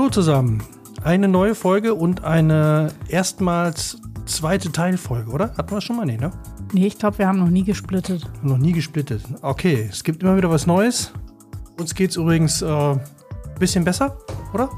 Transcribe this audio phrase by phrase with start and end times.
[0.00, 0.62] Hallo zusammen.
[1.04, 5.54] Eine neue Folge und eine erstmals zweite Teilfolge, oder?
[5.58, 6.06] Hatten wir schon mal?
[6.06, 6.30] Nee, ne?
[6.72, 8.22] Nee, ich glaube, wir haben noch nie gesplittet.
[8.42, 9.22] Noch nie gesplittet.
[9.42, 11.12] Okay, es gibt immer wieder was Neues.
[11.78, 12.96] Uns geht's übrigens äh,
[13.58, 14.16] bisschen besser,
[14.54, 14.70] oder?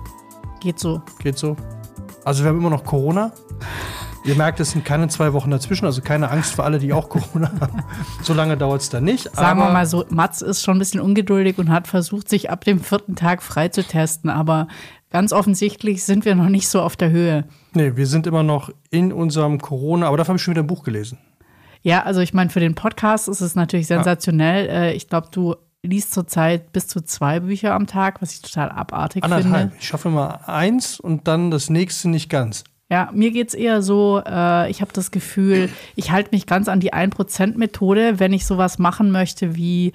[0.61, 1.01] Geht so.
[1.21, 1.55] Geht so.
[2.25, 3.31] Also wir haben immer noch Corona.
[4.25, 7.09] Ihr merkt, es sind keine zwei Wochen dazwischen, also keine Angst für alle, die auch
[7.09, 7.85] Corona haben.
[8.23, 9.35] So lange dauert es da nicht.
[9.35, 12.65] Sagen wir mal so, Mats ist schon ein bisschen ungeduldig und hat versucht, sich ab
[12.65, 14.67] dem vierten Tag freizutasten, aber
[15.13, 17.45] ganz offensichtlich sind wir noch nicht so auf der Höhe.
[17.75, 20.67] Nee, wir sind immer noch in unserem Corona, aber dafür habe ich schon wieder ein
[20.67, 21.19] Buch gelesen.
[21.83, 24.67] Ja, also ich meine, für den Podcast ist es natürlich sensationell.
[24.67, 24.73] Ja.
[24.73, 28.71] Äh, ich glaube, du liest zurzeit bis zu zwei Bücher am Tag, was ich total
[28.71, 29.71] abartig Anderthalb.
[29.71, 29.77] finde.
[29.79, 32.65] Ich schaffe immer eins und dann das nächste nicht ganz.
[32.89, 36.69] Ja, mir geht es eher so, äh, ich habe das Gefühl, ich halte mich ganz
[36.69, 39.93] an die 1%-Methode, wenn ich sowas machen möchte wie,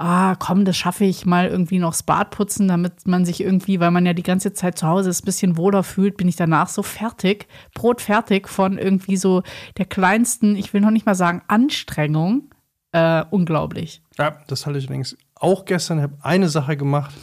[0.00, 3.80] ah, komm, das schaffe ich mal irgendwie noch das Bad putzen, damit man sich irgendwie,
[3.80, 6.36] weil man ja die ganze Zeit zu Hause ist, ein bisschen wohler fühlt, bin ich
[6.36, 9.42] danach so fertig, brotfertig von irgendwie so
[9.76, 12.50] der kleinsten, ich will noch nicht mal sagen Anstrengung.
[12.92, 14.02] Äh, unglaublich.
[14.18, 15.98] Ja, das halte ich übrigens auch gestern.
[15.98, 17.14] Ich habe eine Sache gemacht.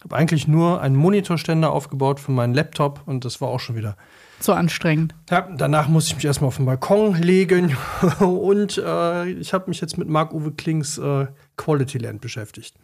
[0.00, 3.76] Ich habe eigentlich nur einen Monitorständer aufgebaut für meinen Laptop und das war auch schon
[3.76, 3.98] wieder
[4.38, 5.14] zu anstrengend.
[5.28, 7.76] Ja, danach musste ich mich erstmal auf den Balkon legen
[8.20, 11.26] und äh, ich habe mich jetzt mit Marc-Uwe Klings äh,
[11.58, 12.76] Quality Land beschäftigt.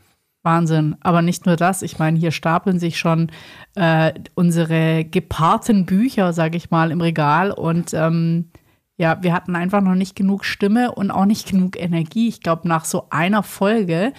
[0.43, 0.97] Wahnsinn.
[1.01, 1.81] Aber nicht nur das.
[1.81, 3.33] Ich meine, hier stapeln sich schon
[3.77, 7.51] äh, unsere gepaarten Bücher, sage ich mal, im Regal.
[7.51, 8.51] Und ähm,
[8.99, 12.29] ja, wir hatten einfach noch nicht genug Stimme und auch nicht genug Energie.
[12.29, 14.13] Ich glaube, nach so einer Folge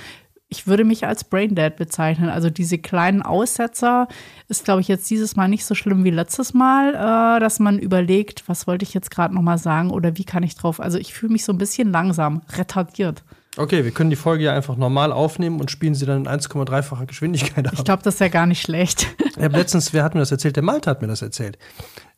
[0.49, 2.29] ich würde mich als Braindead bezeichnen.
[2.29, 4.07] Also diese kleinen Aussetzer
[4.47, 7.79] ist, glaube ich, jetzt dieses Mal nicht so schlimm wie letztes Mal, äh, dass man
[7.79, 10.79] überlegt, was wollte ich jetzt gerade noch mal sagen oder wie kann ich drauf.
[10.79, 13.23] Also ich fühle mich so ein bisschen langsam, retardiert.
[13.57, 17.07] Okay, wir können die Folge ja einfach normal aufnehmen und spielen sie dann in 1,3-facher
[17.07, 17.73] Geschwindigkeit ab.
[17.75, 19.07] Ich glaube, das ist ja gar nicht schlecht.
[19.35, 20.55] Ich habe letztens, wer hat mir das erzählt?
[20.55, 21.57] Der Malte hat mir das erzählt.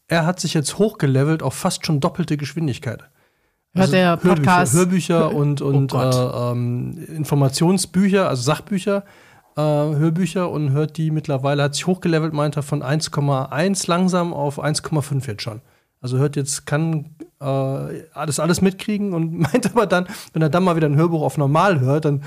[0.07, 3.03] Er hat sich jetzt hochgelevelt auf fast schon doppelte Geschwindigkeit.
[3.75, 4.73] Also der Podcast.
[4.73, 9.03] Hörbücher, Hörbücher und, und oh äh, ähm, Informationsbücher, also Sachbücher,
[9.55, 14.63] äh, Hörbücher und hört die mittlerweile, hat sich hochgelevelt, meint er, von 1,1 langsam auf
[14.63, 15.61] 1,5 jetzt schon.
[16.01, 20.63] Also hört jetzt, kann äh, alles, alles mitkriegen und meint aber dann, wenn er dann
[20.63, 22.23] mal wieder ein Hörbuch auf normal hört, dann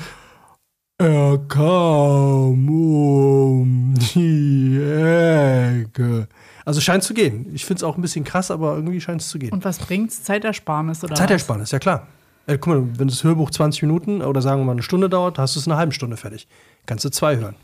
[0.98, 6.28] er kam um die Ecke.
[6.65, 7.50] Also scheint zu gehen.
[7.55, 9.53] Ich finde es auch ein bisschen krass, aber irgendwie scheint es zu gehen.
[9.53, 10.23] Und was bringt's?
[10.23, 11.73] Zeitersparnis oder Zeitersparnis, was?
[11.73, 12.06] ja klar.
[12.47, 15.39] Äh, guck mal, wenn das Hörbuch 20 Minuten oder sagen wir mal eine Stunde dauert,
[15.39, 16.49] hast du es eine halbe Stunde fertig.
[16.87, 17.55] Kannst du zwei hören.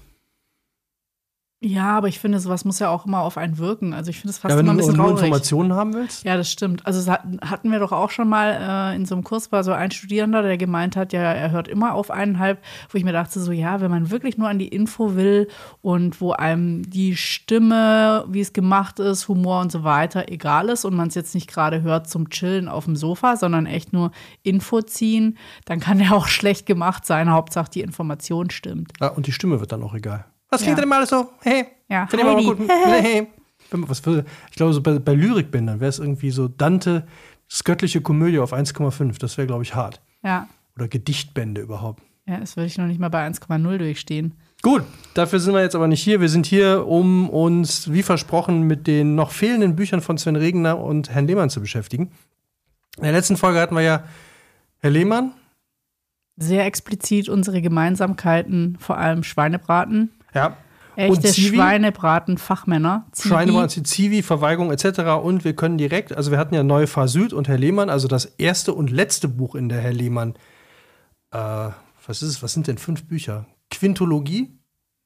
[1.61, 3.93] Ja, aber ich finde, sowas muss ja auch immer auf einen wirken.
[3.93, 5.09] Also ich finde es fast ja, immer ein bisschen traurig.
[5.09, 6.23] Wenn du Informationen haben willst?
[6.23, 6.87] Ja, das stimmt.
[6.87, 9.91] Also hatten wir doch auch schon mal äh, in so einem Kurs war so ein
[9.91, 13.51] Studierender, der gemeint hat, ja, er hört immer auf eineinhalb, wo ich mir dachte so,
[13.51, 15.49] ja, wenn man wirklich nur an die Info will
[15.83, 20.85] und wo einem die Stimme, wie es gemacht ist, Humor und so weiter egal ist
[20.85, 24.13] und man es jetzt nicht gerade hört zum Chillen auf dem Sofa, sondern echt nur
[24.45, 27.33] Info ziehen, dann kann der auch schlecht gemacht sein.
[27.33, 28.93] Hauptsache die Information stimmt.
[29.01, 30.25] Ja, und die Stimme wird dann auch egal.
[30.51, 30.83] Was klingt ja.
[30.83, 31.31] denn mal so?
[31.41, 31.67] Hey.
[31.89, 32.69] Ja, Finde ich mal gut.
[32.69, 33.29] hey.
[33.71, 37.07] Was für, ich glaube, so bei, bei Lyrikbändern wäre es irgendwie so Dante,
[37.49, 39.19] das göttliche Komödie auf 1,5.
[39.19, 40.01] Das wäre, glaube ich, hart.
[40.23, 40.49] Ja.
[40.77, 42.03] Oder Gedichtbände überhaupt.
[42.27, 44.35] Ja, das würde ich noch nicht mal bei 1,0 durchstehen.
[44.63, 44.83] Gut,
[45.15, 46.21] dafür sind wir jetzt aber nicht hier.
[46.21, 50.79] Wir sind hier, um uns, wie versprochen, mit den noch fehlenden Büchern von Sven Regner
[50.79, 52.11] und Herrn Lehmann zu beschäftigen.
[52.97, 54.05] In der letzten Folge hatten wir ja
[54.79, 55.33] Herr Lehmann.
[56.37, 60.11] Sehr explizit unsere Gemeinsamkeiten, vor allem Schweinebraten.
[60.35, 60.57] Ja.
[60.97, 63.07] Echte Schweinebraten-Fachmänner.
[63.17, 65.23] Schweinebraten, Zivi, Verweigerung etc.
[65.23, 68.09] Und wir können direkt, also wir hatten ja Neue Fahr Süd und Herr Lehmann, also
[68.09, 70.35] das erste und letzte Buch in der Herr Lehmann.
[71.31, 71.39] Äh,
[72.07, 72.43] was ist es?
[72.43, 73.47] Was sind denn fünf Bücher?
[73.71, 74.59] Quintologie?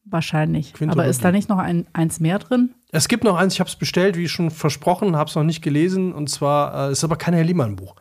[0.04, 0.72] Wahrscheinlich.
[0.72, 1.00] Quintologie.
[1.00, 2.74] Aber ist da nicht noch ein, eins mehr drin?
[2.90, 5.62] Es gibt noch eins, ich habe es bestellt, wie schon versprochen, habe es noch nicht
[5.62, 6.12] gelesen.
[6.12, 7.96] Und zwar, äh, ist aber kein Herr Lehmann-Buch.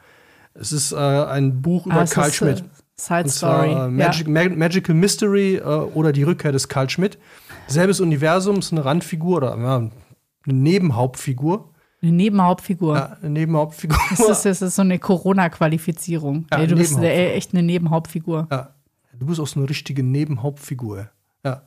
[0.54, 2.64] Es ist äh, ein Buch über ah, Karl ist, Schmidt.
[3.02, 3.72] Äh, Side Story.
[3.72, 4.34] Äh, Magic, ja.
[4.34, 7.18] Mag Magical Mystery äh, oder die Rückkehr des Karl Schmidt.
[7.68, 9.92] Selbes Universum, ist eine Randfigur oder ja, eine
[10.46, 11.70] Nebenhauptfigur.
[12.02, 12.96] Eine Nebenhauptfigur.
[12.96, 13.98] Ja, eine Nebenhauptfigur.
[14.10, 16.48] Das ist, das ist so eine Corona-Qualifizierung.
[16.52, 18.48] Ja, du bist eine, echt eine Nebenhauptfigur.
[18.50, 18.74] Ja.
[19.18, 21.10] Du bist auch so eine richtige Nebenhauptfigur.
[21.46, 21.62] Ja.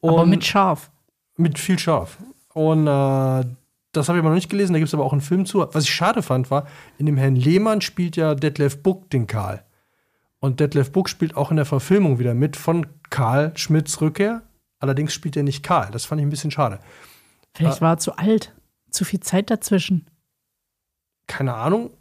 [0.00, 0.90] Und aber mit Scharf.
[1.36, 2.18] Mit viel Scharf.
[2.52, 3.44] Und äh,
[3.92, 5.66] das habe ich aber noch nicht gelesen, da gibt es aber auch einen Film zu.
[5.72, 6.66] Was ich schade fand, war,
[6.98, 9.64] in dem Herrn Lehmann spielt ja Detlef Buck den Karl.
[10.44, 14.42] Und Detlef Buck spielt auch in der Verfilmung wieder mit von Karl Schmidts Rückkehr.
[14.78, 15.90] Allerdings spielt er nicht Karl.
[15.90, 16.80] Das fand ich ein bisschen schade.
[17.56, 18.54] Vielleicht äh, war er zu alt.
[18.90, 20.06] Zu viel Zeit dazwischen.
[21.26, 21.92] Keine Ahnung.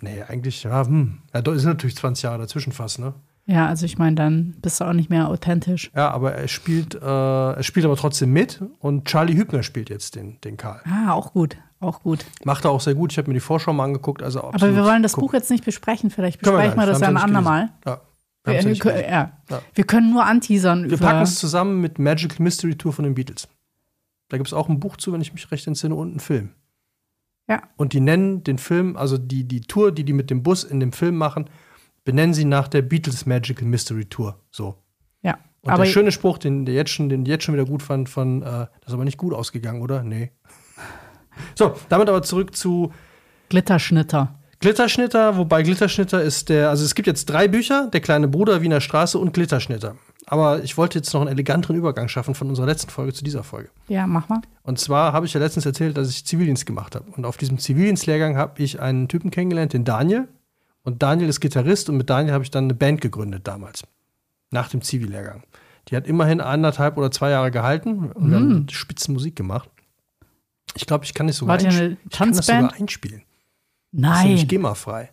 [0.00, 1.20] Nee, eigentlich, ja, hm.
[1.34, 3.12] Ja, da ist natürlich 20 Jahre dazwischen fast, ne?
[3.46, 5.90] Ja, also ich meine, dann bist du auch nicht mehr authentisch.
[5.96, 10.14] Ja, aber er spielt, äh, er spielt aber trotzdem mit und Charlie Hübner spielt jetzt
[10.14, 10.80] den, den Karl.
[10.84, 11.56] Ah, auch gut.
[11.80, 12.24] Auch gut.
[12.44, 13.10] Macht er auch sehr gut.
[13.10, 14.22] Ich habe mir die Vorschau mal angeguckt.
[14.22, 15.26] Also aber wir wollen das gucken.
[15.26, 16.10] Buch jetzt nicht besprechen.
[16.10, 17.70] Vielleicht besprechen wir, wir das ja ein andermal.
[17.84, 18.00] Ja.
[18.44, 19.32] Wir, wir, können, ja.
[19.50, 19.62] ja.
[19.74, 20.90] wir können nur anteasern.
[20.90, 23.48] Wir packen es zusammen mit Magical Mystery Tour von den Beatles.
[24.28, 26.50] Da gibt es auch ein Buch zu, wenn ich mich recht entsinne, und einen Film.
[27.48, 27.62] Ja.
[27.76, 30.80] Und die nennen den Film, also die, die Tour, die die mit dem Bus in
[30.80, 31.50] dem Film machen,
[32.04, 34.38] benennen sie nach der Beatles Magical Mystery Tour.
[34.50, 34.76] So.
[35.22, 35.38] Ja.
[35.62, 38.08] Und aber der schöne Spruch, den der jetzt schon, den jetzt schon wieder gut fand,
[38.08, 40.02] von, äh, das ist aber nicht gut ausgegangen, oder?
[40.02, 40.32] Nee.
[41.54, 42.92] So, damit aber zurück zu
[43.48, 44.38] Glitterschnitter.
[44.60, 48.82] Glitterschnitter, wobei Glitterschnitter ist der, also es gibt jetzt drei Bücher, Der kleine Bruder Wiener
[48.82, 49.96] Straße und Glitterschnitter.
[50.26, 53.42] Aber ich wollte jetzt noch einen eleganteren Übergang schaffen von unserer letzten Folge zu dieser
[53.42, 53.70] Folge.
[53.88, 54.40] Ja, mach mal.
[54.62, 57.10] Und zwar habe ich ja letztens erzählt, dass ich Zivildienst gemacht habe.
[57.16, 60.28] Und auf diesem Zivildienstlehrgang habe ich einen Typen kennengelernt, den Daniel.
[60.84, 63.84] Und Daniel ist Gitarrist und mit Daniel habe ich dann eine Band gegründet damals.
[64.50, 65.44] Nach dem Zivillehrgang.
[65.88, 68.30] Die hat immerhin anderthalb oder zwei Jahre gehalten und mhm.
[68.30, 69.68] wir haben Spitzenmusik gemacht.
[70.74, 73.22] Ich glaube, ich kann nicht sogar, War eine ich kann das sogar einspielen.
[73.90, 74.32] Nein.
[74.32, 75.10] Das ist GEMA-frei.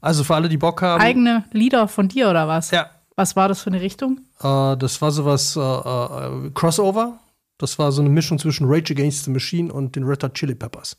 [0.00, 1.00] Also für alle, die Bock haben.
[1.00, 2.70] Eigene Lieder von dir oder was?
[2.70, 2.90] Ja.
[3.16, 4.20] Was war das für eine Richtung?
[4.40, 7.18] Äh, das war sowas äh, äh, Crossover.
[7.58, 10.54] Das war so eine Mischung zwischen Rage Against the Machine und den Red Hot Chili
[10.54, 10.96] Peppers.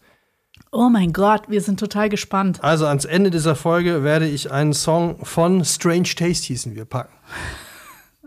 [0.71, 2.63] Oh mein Gott, wir sind total gespannt.
[2.63, 7.13] Also ans Ende dieser Folge werde ich einen Song von Strange Taste hießen wir packen.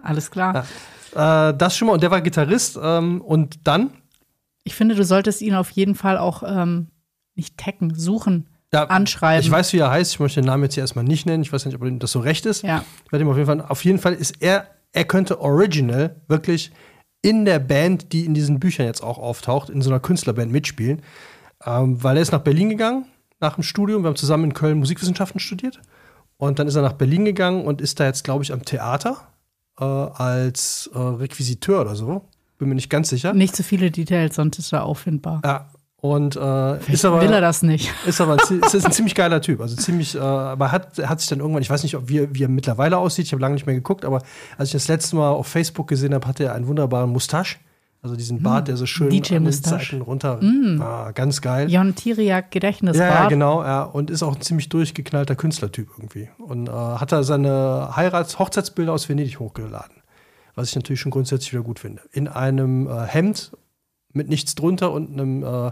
[0.03, 0.67] Alles klar.
[1.15, 1.51] Ja.
[1.51, 1.95] Äh, das schon mal.
[1.95, 2.79] Und der war Gitarrist.
[2.83, 3.93] Ähm, und dann
[4.69, 6.89] ich finde, du solltest ihn auf jeden Fall auch ähm,
[7.35, 9.41] nicht taggen, suchen, ja, anschreiben.
[9.41, 10.13] Ich weiß, wie er heißt.
[10.13, 11.43] Ich möchte den Namen jetzt hier erstmal nicht nennen.
[11.43, 12.63] Ich weiß nicht, ob das so recht ist.
[12.63, 12.85] Ja.
[13.07, 13.63] Ich werde ihm auf jeden Fall.
[13.67, 16.71] Auf jeden Fall ist er, er könnte original wirklich
[17.23, 21.01] in der Band, die in diesen Büchern jetzt auch auftaucht, in so einer Künstlerband mitspielen.
[21.69, 23.05] Ähm, weil er ist nach Berlin gegangen
[23.41, 24.03] nach dem Studium.
[24.03, 25.81] Wir haben zusammen in Köln Musikwissenschaften studiert.
[26.37, 29.17] Und dann ist er nach Berlin gegangen und ist da jetzt, glaube ich, am Theater
[29.79, 32.25] äh, als äh, Requisiteur oder so.
[32.59, 33.33] Bin mir nicht ganz sicher.
[33.33, 35.41] Nicht zu viele Details, sonst ist er auffindbar.
[35.45, 35.71] Ja.
[36.01, 37.93] Und äh, ist aber, will er das nicht.
[38.07, 39.61] Ist aber ein, ist ein ziemlich geiler Typ.
[39.61, 42.45] Also ziemlich, äh, aber hat, hat sich dann irgendwann, ich weiß nicht, ob wie, wie
[42.45, 44.23] er mittlerweile aussieht, ich habe lange nicht mehr geguckt, aber
[44.57, 47.57] als ich das letzte Mal auf Facebook gesehen habe, hatte er einen wunderbaren Mustache.
[48.01, 50.39] Also diesen Bart, mm, der so schön DJ an den Seiten runter.
[50.41, 50.81] Mm.
[50.81, 51.69] Ah, ganz geil.
[51.69, 53.11] Jon Tiriak Gedächtnisbart.
[53.11, 53.63] Ja, ja, genau.
[53.63, 53.83] Ja.
[53.83, 56.29] Und ist auch ein ziemlich durchgeknallter Künstlertyp irgendwie.
[56.39, 59.99] Und äh, hat er seine Heirats-, Hochzeitsbilder aus Venedig hochgeladen
[60.59, 62.03] was ich natürlich schon grundsätzlich wieder gut finde.
[62.11, 63.53] In einem äh, Hemd
[64.13, 65.71] mit nichts drunter und einem äh,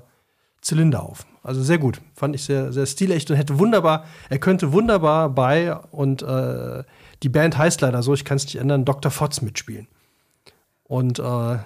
[0.60, 1.26] Zylinder auf.
[1.42, 2.00] Also sehr gut.
[2.14, 6.84] Fand ich sehr, sehr stilecht und hätte wunderbar, er könnte wunderbar bei, und äh,
[7.24, 9.10] die Band heißt leider so, ich kann es nicht ändern, Dr.
[9.10, 9.88] Fotz mitspielen.
[10.84, 11.58] Und äh,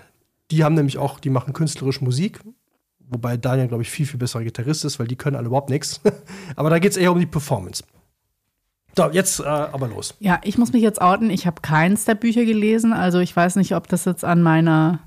[0.50, 2.41] die haben nämlich auch, die machen künstlerisch Musik,
[3.08, 6.00] wobei Daniel, glaube ich, viel, viel besserer Gitarrist ist, weil die können alle überhaupt nichts.
[6.56, 7.82] Aber da geht es eher um die Performance.
[8.97, 10.17] So, jetzt äh, aber los.
[10.19, 11.31] Ja, ich muss mich jetzt outen.
[11.31, 12.93] Ich habe keins der Bücher gelesen.
[12.93, 14.99] Also ich weiß nicht, ob das jetzt an meiner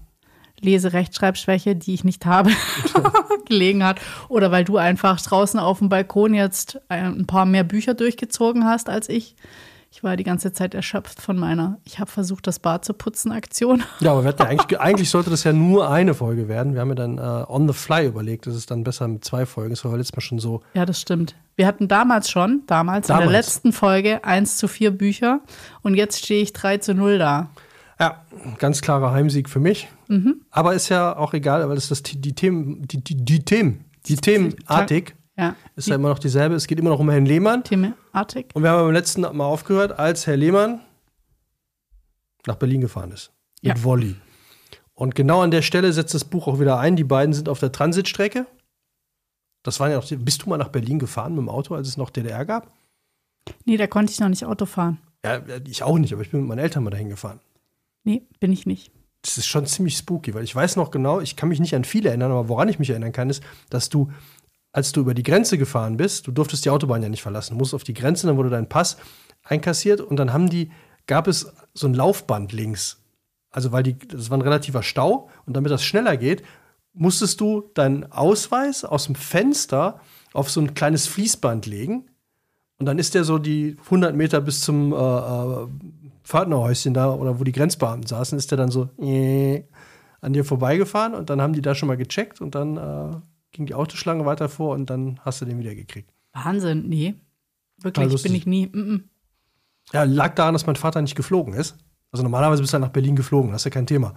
[0.62, 2.52] Leserechtschreibschwäche, die ich nicht habe,
[3.46, 4.00] gelegen hat.
[4.30, 8.90] Oder weil du einfach draußen auf dem Balkon jetzt ein paar mehr Bücher durchgezogen hast
[8.90, 9.36] als ich.
[9.96, 13.32] Ich war die ganze Zeit erschöpft von meiner, ich habe versucht, das Bad zu putzen
[13.32, 13.84] Aktion.
[14.00, 16.74] Ja, aber ja eigentlich, eigentlich sollte das ja nur eine Folge werden.
[16.74, 19.46] Wir haben ja dann äh, on the fly überlegt, das ist dann besser mit zwei
[19.46, 19.70] Folgen.
[19.70, 20.64] Das war letztes Mal schon so.
[20.74, 21.36] Ja, das stimmt.
[21.56, 23.24] Wir hatten damals schon, damals, damals.
[23.24, 25.42] in der letzten Folge 1 zu 4 Bücher
[25.84, 27.52] und jetzt stehe ich 3 zu 0 da.
[28.00, 28.24] Ja,
[28.58, 29.90] ganz klarer Heimsieg für mich.
[30.08, 30.42] Mhm.
[30.50, 34.16] Aber ist ja auch egal, weil es das die Themen, die, die, die Themen, die
[34.16, 35.56] Themenartig ja.
[35.76, 36.56] Ist ja immer noch dieselbe.
[36.56, 37.64] Es geht immer noch um Herrn Lehmann.
[37.64, 38.48] Themenartig.
[38.54, 40.82] Und wir haben beim letzten Mal aufgehört, als Herr Lehmann
[42.46, 43.32] nach Berlin gefahren ist.
[43.62, 43.84] Mit ja.
[43.84, 44.16] Wolli.
[44.94, 46.96] Und genau an der Stelle setzt das Buch auch wieder ein.
[46.96, 48.46] Die beiden sind auf der Transitstrecke.
[49.64, 50.08] Das waren ja noch.
[50.08, 52.72] Bist du mal nach Berlin gefahren mit dem Auto, als es noch DDR gab?
[53.66, 55.00] Nee, da konnte ich noch nicht Auto fahren.
[55.26, 57.40] Ja, ich auch nicht, aber ich bin mit meinen Eltern mal dahin gefahren.
[58.04, 58.92] Nee, bin ich nicht.
[59.22, 61.86] Das ist schon ziemlich spooky, weil ich weiß noch genau, ich kann mich nicht an
[61.86, 64.12] viele erinnern, aber woran ich mich erinnern kann, ist, dass du
[64.74, 67.60] als du über die Grenze gefahren bist, du durftest die Autobahn ja nicht verlassen, du
[67.60, 68.98] musst auf die Grenze, dann wurde dein Pass
[69.44, 70.72] einkassiert und dann haben die,
[71.08, 73.00] gab es so ein Laufband links.
[73.52, 76.44] Also, weil die, das war ein relativer Stau und damit das schneller geht,
[76.94, 80.00] musstest du deinen Ausweis aus dem Fenster
[80.34, 82.10] auf so ein kleines Fließband legen
[82.80, 85.68] und dann ist der so die 100 Meter bis zum äh, äh,
[86.24, 89.64] Pförtnerhäuschen da oder wo die Grenzbeamten saßen, ist der dann so äh,
[90.22, 93.16] an dir vorbeigefahren und dann haben die da schon mal gecheckt und dann äh,
[93.54, 96.12] ging die Autoschlange weiter vor und dann hast du den wieder gekriegt.
[96.34, 97.16] Wahnsinn, nee.
[97.78, 98.68] Wirklich bin ich nie.
[98.68, 99.02] Mm -mm.
[99.92, 101.78] Ja, lag daran, dass mein Vater nicht geflogen ist.
[102.12, 104.14] Also normalerweise bist du halt nach Berlin geflogen, das ist ja kein Thema.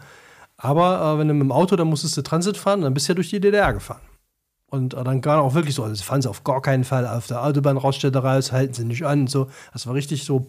[0.56, 3.12] Aber äh, wenn du mit dem Auto, dann musstest du Transit fahren, dann bist du
[3.12, 4.02] ja durch die DDR gefahren.
[4.66, 7.26] Und äh, dann gar auch wirklich so, also fahren sie auf gar keinen Fall auf
[7.26, 9.50] der Autobahn rausstellt raus, halten sie nicht an und so.
[9.72, 10.46] Das war richtig so.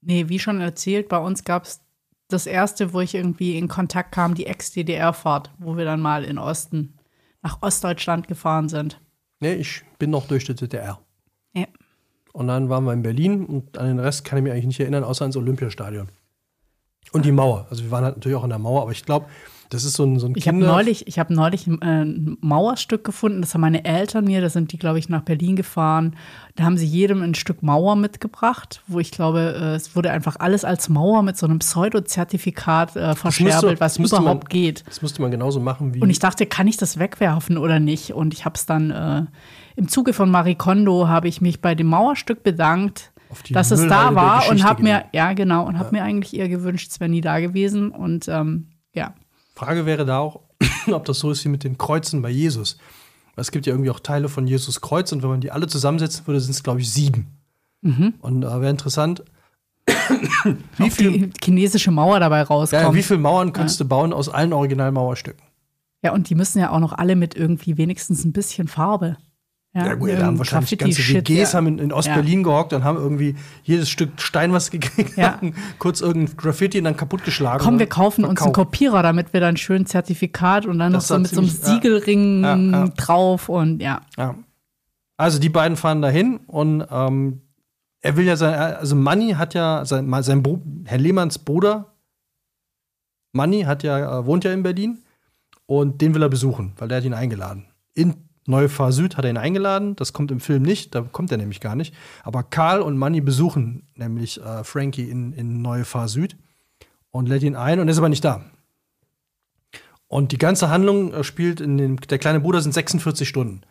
[0.00, 1.80] Nee, wie schon erzählt, bei uns gab es
[2.32, 6.38] das erste, wo ich irgendwie in Kontakt kam, die Ex-DDR-Fahrt, wo wir dann mal in
[6.38, 6.94] Osten,
[7.42, 9.00] nach Ostdeutschland gefahren sind.
[9.40, 11.00] Nee, ich bin noch durch die DDR.
[11.52, 11.66] Ja.
[12.32, 14.80] Und dann waren wir in Berlin und an den Rest kann ich mich eigentlich nicht
[14.80, 16.08] erinnern, außer ans Olympiastadion.
[17.12, 17.66] Und die Mauer.
[17.68, 19.26] Also wir waren halt natürlich auch an der Mauer, aber ich glaube,
[19.72, 22.36] das ist so ein, so ein Ich habe neulich, ich hab neulich ein, äh, ein
[22.42, 26.14] Mauerstück gefunden, das haben meine Eltern mir, da sind die, glaube ich, nach Berlin gefahren.
[26.56, 30.36] Da haben sie jedem ein Stück Mauer mitgebracht, wo ich glaube, äh, es wurde einfach
[30.38, 34.84] alles als Mauer mit so einem Pseudo-Zertifikat äh, verscherbelt, was überhaupt man, geht.
[34.86, 36.00] Das musste man genauso machen wie.
[36.00, 38.12] Und ich dachte, kann ich das wegwerfen oder nicht?
[38.12, 39.24] Und ich habe es dann äh,
[39.76, 43.10] im Zuge von Marie Kondo habe ich mich bei dem Mauerstück bedankt,
[43.48, 46.02] dass es da war und habe mir, ja genau, und habe ja.
[46.02, 47.90] mir eigentlich eher gewünscht, es wäre nie da gewesen.
[47.90, 49.14] Und ähm, ja.
[49.64, 50.40] Frage wäre da auch,
[50.92, 52.78] ob das so ist wie mit den Kreuzen bei Jesus.
[53.36, 56.26] Es gibt ja irgendwie auch Teile von Jesus Kreuz und wenn man die alle zusammensetzen
[56.26, 57.38] würde, sind es, glaube ich, sieben.
[57.80, 58.14] Mhm.
[58.20, 59.24] Und äh, wäre interessant,
[60.76, 62.82] wie viel die chinesische Mauer dabei rauskommt.
[62.82, 63.84] Ja, wie viele Mauern kannst ja.
[63.84, 65.42] du bauen aus allen Originalmauerstücken?
[66.02, 69.16] Ja, und die müssen ja auch noch alle mit irgendwie wenigstens ein bisschen Farbe.
[69.74, 71.56] Ja, ja gut, da haben wahrscheinlich ganze WGs ja.
[71.56, 72.44] haben in, in Ostberlin ja.
[72.44, 75.32] gehockt und haben irgendwie jedes Stück Stein, was gekriegt ja.
[75.32, 77.64] haben, kurz irgendein Graffiti und dann kaputtgeschlagen.
[77.64, 81.16] Komm, wir kaufen uns einen Kopierer, damit wir dann schön Zertifikat und dann das noch
[81.16, 84.02] so mit so einem Siegelring drauf und ja.
[85.16, 87.40] Also die beiden fahren dahin und ähm,
[88.00, 91.92] er will ja sein, also Manni hat ja, sein, sein Bro, Herr Lehmanns Bruder,
[93.32, 94.98] Manni hat ja, äh, wohnt ja in Berlin
[95.66, 97.66] und den will er besuchen, weil der hat ihn eingeladen.
[97.94, 98.14] In
[98.46, 99.94] Neue Fahr Süd hat er ihn eingeladen.
[99.96, 101.94] Das kommt im Film nicht, da kommt er nämlich gar nicht.
[102.24, 106.36] Aber Karl und Manny besuchen nämlich äh, Frankie in, in Neue Fahr Süd
[107.10, 108.44] und lädt ihn ein und er ist aber nicht da.
[110.08, 113.62] Und die ganze Handlung äh, spielt in den, der kleine Bruder sind 46 Stunden.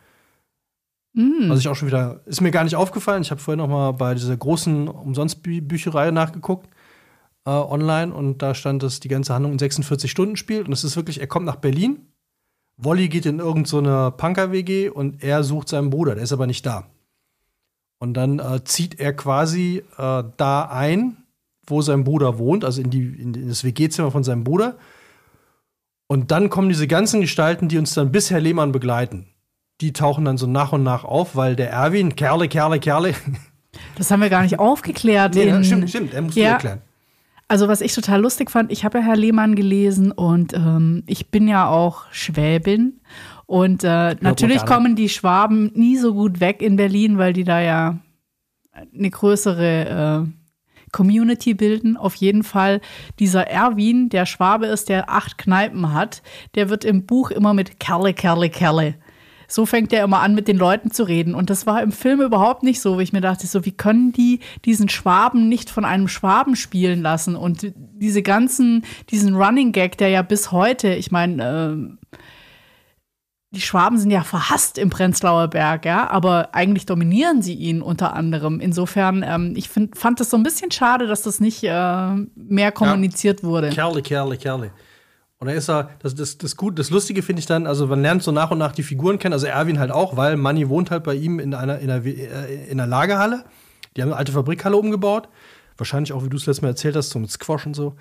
[1.12, 1.48] Mm.
[1.48, 3.22] Was ich auch schon wieder, ist mir gar nicht aufgefallen.
[3.22, 6.68] Ich habe vorher noch mal bei dieser großen Umsonstbücherei nachgeguckt
[7.44, 10.66] äh, online und da stand, dass die ganze Handlung in 46 Stunden spielt.
[10.66, 12.06] Und es ist wirklich, er kommt nach Berlin
[12.76, 16.66] Wolli geht in irgendeine so Punker-WG und er sucht seinen Bruder, der ist aber nicht
[16.66, 16.86] da.
[17.98, 21.18] Und dann äh, zieht er quasi äh, da ein,
[21.66, 24.76] wo sein Bruder wohnt, also in, die, in das WG-Zimmer von seinem Bruder.
[26.08, 29.28] Und dann kommen diese ganzen Gestalten, die uns dann bis Herr Lehmann begleiten.
[29.80, 33.14] Die tauchen dann so nach und nach auf, weil der Erwin, Kerle, Kerle, Kerle.
[33.96, 35.34] Das haben wir gar nicht aufgeklärt.
[35.34, 36.82] nee, in, stimmt, stimmt, er muss ja, erklären.
[37.52, 41.30] Also was ich total lustig fand, ich habe ja Herr Lehmann gelesen und ähm, ich
[41.30, 43.02] bin ja auch Schwäbin.
[43.44, 47.60] Und äh, natürlich kommen die Schwaben nie so gut weg in Berlin, weil die da
[47.60, 47.98] ja
[48.72, 51.98] eine größere äh, Community bilden.
[51.98, 52.80] Auf jeden Fall
[53.18, 56.22] dieser Erwin, der Schwabe ist, der acht Kneipen hat,
[56.54, 58.94] der wird im Buch immer mit Kerle, Kerle, Kerle
[59.52, 61.34] so fängt er immer an, mit den Leuten zu reden.
[61.34, 64.12] Und das war im Film überhaupt nicht so, wo ich mir dachte, so, wie können
[64.12, 67.36] die diesen Schwaben nicht von einem Schwaben spielen lassen?
[67.36, 72.18] Und diese ganzen, diesen Running Gag, der ja bis heute, ich meine, äh,
[73.50, 78.14] die Schwaben sind ja verhasst im Prenzlauer Berg, ja, aber eigentlich dominieren sie ihn unter
[78.14, 78.58] anderem.
[78.58, 82.72] Insofern, ähm, ich find, fand es so ein bisschen schade, dass das nicht äh, mehr
[82.72, 83.48] kommuniziert ja.
[83.48, 83.68] wurde.
[83.68, 84.70] Kerle, Kerle, Kerle.
[85.42, 88.00] Und da ist er, das, das, das, gut, das Lustige finde ich dann, also man
[88.00, 90.92] lernt so nach und nach die Figuren kennen, also Erwin halt auch, weil Manny wohnt
[90.92, 93.44] halt bei ihm in einer, in einer, äh, in einer Lagerhalle.
[93.96, 95.28] Die haben eine alte Fabrikhalle umgebaut.
[95.76, 97.96] Wahrscheinlich auch, wie du es letztes Mal erzählt hast, so mit Squash und so.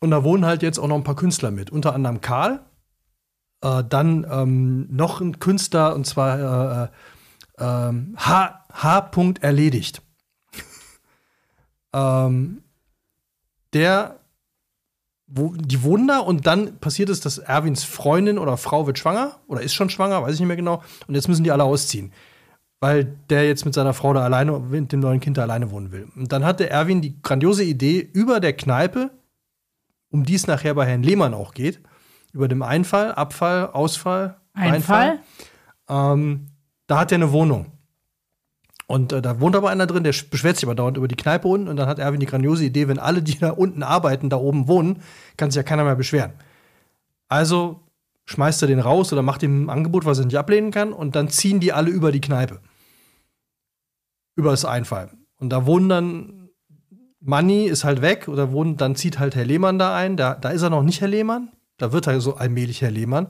[0.00, 2.58] Und da wohnen halt jetzt auch noch ein paar Künstler mit, unter anderem Karl.
[3.60, 6.90] Äh, dann ähm, noch ein Künstler, und zwar
[7.60, 8.64] äh, äh, H.
[8.72, 9.10] H.
[9.40, 10.02] erledigt.
[11.92, 12.64] ähm,
[13.72, 14.18] der
[15.34, 19.36] wo, die wohnen da und dann passiert es, dass Erwins Freundin oder Frau wird schwanger
[19.46, 20.82] oder ist schon schwanger, weiß ich nicht mehr genau.
[21.06, 22.12] Und jetzt müssen die alle ausziehen,
[22.80, 25.90] weil der jetzt mit seiner Frau da alleine, mit dem neuen Kind da alleine wohnen
[25.92, 26.08] will.
[26.16, 29.10] Und dann hatte Erwin die grandiose Idee, über der Kneipe,
[30.10, 31.80] um die es nachher bei Herrn Lehmann auch geht,
[32.32, 35.18] über dem Einfall, Abfall, Ausfall, Einfall, Einfall
[35.88, 36.48] ähm,
[36.86, 37.66] da hat er eine Wohnung.
[38.86, 41.48] Und äh, da wohnt aber einer drin, der beschwert sich aber dauernd über die Kneipe
[41.48, 41.68] unten.
[41.68, 44.68] Und dann hat Erwin die grandiose Idee, wenn alle, die da unten arbeiten, da oben
[44.68, 45.02] wohnen,
[45.36, 46.32] kann sich ja keiner mehr beschweren.
[47.28, 47.80] Also
[48.26, 50.92] schmeißt er den raus oder macht ihm ein Angebot, was er nicht ablehnen kann.
[50.92, 52.60] Und dann ziehen die alle über die Kneipe.
[54.36, 55.10] Über das Einfall.
[55.38, 56.48] Und da wohnen dann,
[57.20, 60.16] Manni ist halt weg oder wohnt, dann zieht halt Herr Lehmann da ein.
[60.16, 61.50] Da, da ist er noch nicht Herr Lehmann.
[61.78, 63.28] Da wird er so allmählich Herr Lehmann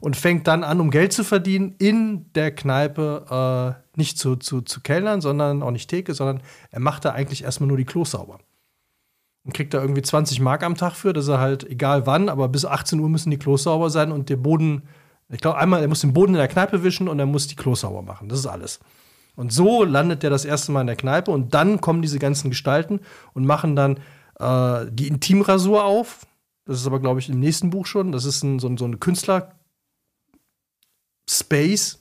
[0.00, 4.60] und fängt dann an, um Geld zu verdienen, in der Kneipe äh, nicht zu, zu,
[4.60, 6.40] zu kellnern, sondern auch nicht Theke, sondern
[6.70, 8.38] er macht da eigentlich erstmal nur die Klos sauber.
[9.44, 12.48] Und kriegt da irgendwie 20 Mark am Tag für, dass er halt, egal wann, aber
[12.48, 14.82] bis 18 Uhr müssen die Klos sauber sein und der Boden,
[15.28, 17.56] ich glaube einmal, er muss den Boden in der Kneipe wischen und er muss die
[17.56, 18.28] Klos sauber machen.
[18.28, 18.80] Das ist alles.
[19.36, 22.50] Und so landet der das erste Mal in der Kneipe und dann kommen diese ganzen
[22.50, 23.00] Gestalten
[23.34, 23.98] und machen dann
[24.40, 26.26] äh, die Intimrasur auf.
[26.64, 28.12] Das ist aber, glaube ich, im nächsten Buch schon.
[28.12, 28.98] Das ist ein, so, so ein
[31.26, 31.98] Künstler-Space,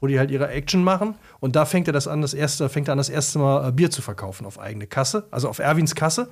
[0.00, 1.14] wo die halt ihre Action machen.
[1.40, 3.72] Und da fängt er das an, das erste, fängt er an, das erste Mal äh,
[3.72, 6.30] Bier zu verkaufen auf eigene Kasse, also auf Erwins Kasse.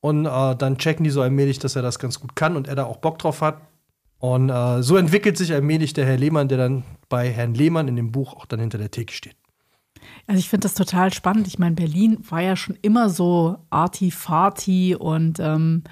[0.00, 2.74] Und äh, dann checken die so allmählich, dass er das ganz gut kann und er
[2.74, 3.60] da auch Bock drauf hat.
[4.18, 7.96] Und äh, so entwickelt sich allmählich der Herr Lehmann, der dann bei Herrn Lehmann in
[7.96, 9.36] dem Buch auch dann hinter der Theke steht.
[10.26, 11.46] Also ich finde das total spannend.
[11.46, 15.84] Ich meine, Berlin war ja schon immer so arty-farty und ähm,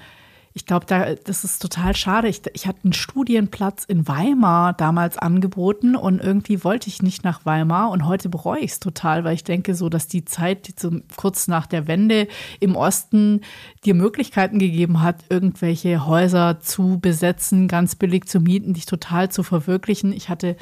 [0.55, 2.27] ich glaube, da, das ist total schade.
[2.27, 7.43] Ich, ich hatte einen Studienplatz in Weimar damals angeboten und irgendwie wollte ich nicht nach
[7.43, 10.75] Weimar und heute bereue ich es total, weil ich denke so, dass die Zeit die
[10.77, 12.27] so kurz nach der Wende
[12.59, 13.41] im Osten
[13.83, 19.41] dir Möglichkeiten gegeben hat, irgendwelche Häuser zu besetzen, ganz billig zu mieten, dich total zu
[19.41, 20.13] verwirklichen.
[20.13, 20.55] Ich hatte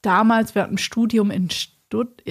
[0.00, 1.48] damals während dem Studium in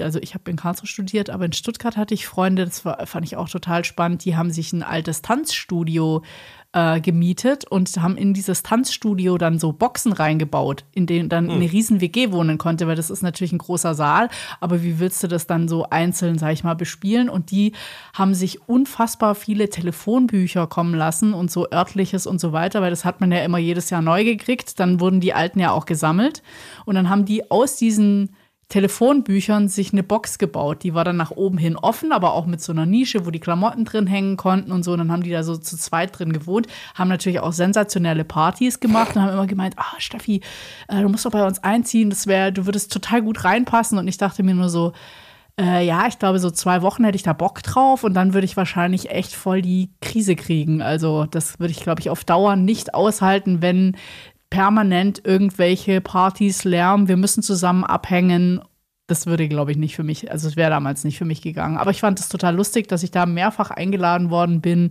[0.02, 3.26] also ich habe in Karlsruhe studiert, aber in Stuttgart hatte ich Freunde, das war, fand
[3.26, 4.26] ich auch total spannend.
[4.26, 6.22] Die haben sich ein altes Tanzstudio
[6.74, 11.66] äh, gemietet und haben in dieses Tanzstudio dann so Boxen reingebaut, in denen dann eine
[11.66, 11.72] hm.
[11.72, 15.28] riesen WG wohnen konnte, weil das ist natürlich ein großer Saal, aber wie willst du
[15.28, 17.30] das dann so einzeln, sag ich mal, bespielen?
[17.30, 17.74] Und die
[18.14, 23.06] haben sich unfassbar viele Telefonbücher kommen lassen und so örtliches und so weiter, weil das
[23.06, 24.80] hat man ja immer jedes Jahr neu gekriegt.
[24.80, 26.42] Dann wurden die alten ja auch gesammelt
[26.86, 28.36] und dann haben die aus diesen
[28.70, 30.84] Telefonbüchern sich eine Box gebaut.
[30.84, 33.40] Die war dann nach oben hin offen, aber auch mit so einer Nische, wo die
[33.40, 34.94] Klamotten drin hängen konnten und so.
[34.94, 38.80] Und dann haben die da so zu zweit drin gewohnt, haben natürlich auch sensationelle Partys
[38.80, 40.42] gemacht und haben immer gemeint, ah, Steffi,
[40.88, 43.98] äh, du musst doch bei uns einziehen, das wäre, du würdest total gut reinpassen.
[43.98, 44.94] Und ich dachte mir nur so,
[45.60, 48.46] äh, ja, ich glaube, so zwei Wochen hätte ich da Bock drauf und dann würde
[48.46, 50.82] ich wahrscheinlich echt voll die Krise kriegen.
[50.82, 53.96] Also, das würde ich, glaube ich, auf Dauer nicht aushalten, wenn
[54.54, 58.62] permanent irgendwelche Partys, Lärm, wir müssen zusammen abhängen.
[59.08, 61.78] Das würde, glaube ich, nicht für mich, also es wäre damals nicht für mich gegangen.
[61.78, 64.90] Aber ich fand es total lustig, dass ich da mehrfach eingeladen worden bin.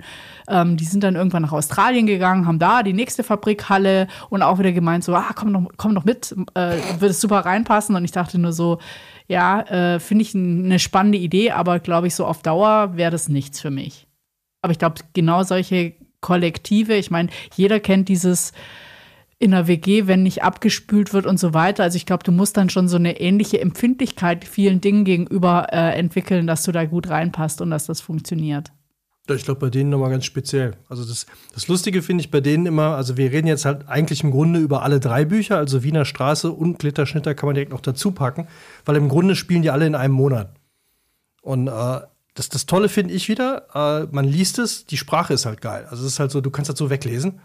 [0.49, 4.59] Ähm, die sind dann irgendwann nach Australien gegangen, haben da die nächste Fabrikhalle und auch
[4.59, 7.95] wieder gemeint, so, ah, komm doch, komm doch mit, äh, würde es super reinpassen.
[7.95, 8.81] Und ich dachte nur so,
[9.29, 13.29] ja, äh, finde ich eine spannende Idee, aber glaube ich, so auf Dauer wäre das
[13.29, 14.09] nichts für mich.
[14.61, 18.53] Aber ich glaube, genau solche Kollektive, ich meine, jeder kennt dieses
[19.43, 21.83] in der WG, wenn nicht abgespült wird und so weiter.
[21.83, 25.99] Also ich glaube, du musst dann schon so eine ähnliche Empfindlichkeit vielen Dingen gegenüber äh,
[25.99, 28.71] entwickeln, dass du da gut reinpasst und dass das funktioniert.
[29.29, 30.77] Ich glaube, bei denen nochmal ganz speziell.
[30.89, 34.23] Also das, das Lustige finde ich bei denen immer, also wir reden jetzt halt eigentlich
[34.23, 37.81] im Grunde über alle drei Bücher, also Wiener Straße und Glitterschnitter kann man direkt noch
[37.81, 38.47] dazu packen,
[38.85, 40.55] weil im Grunde spielen die alle in einem Monat.
[41.41, 42.01] Und äh,
[42.35, 45.87] das, das Tolle finde ich wieder, äh, man liest es, die Sprache ist halt geil.
[45.91, 47.41] Also es ist halt so, du kannst das so weglesen.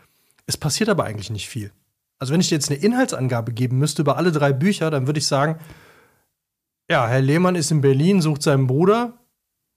[0.46, 1.72] Es passiert aber eigentlich nicht viel.
[2.20, 5.20] Also wenn ich dir jetzt eine Inhaltsangabe geben müsste über alle drei Bücher, dann würde
[5.20, 5.60] ich sagen,
[6.90, 9.14] ja, Herr Lehmann ist in Berlin, sucht seinen Bruder,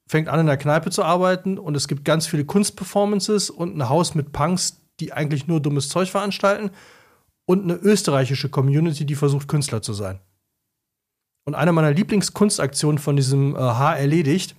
[0.08, 3.88] fängt an in der Kneipe zu arbeiten und es gibt ganz viele Kunstperformances und ein
[3.88, 6.70] Haus mit Punks, die eigentlich nur dummes Zeug veranstalten
[7.46, 10.20] und eine österreichische Community, die versucht Künstler zu sein.
[11.44, 14.54] Und eine meiner Lieblingskunstaktionen von diesem äh, Haar erledigt,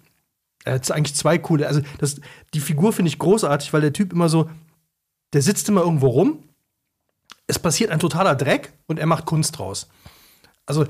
[0.64, 2.22] er hat eigentlich zwei coole, also das,
[2.54, 4.50] die Figur finde ich großartig, weil der Typ immer so,
[5.34, 6.44] der sitzt immer irgendwo rum
[7.52, 9.90] es passiert ein totaler Dreck und er macht Kunst draus.
[10.66, 10.86] Also,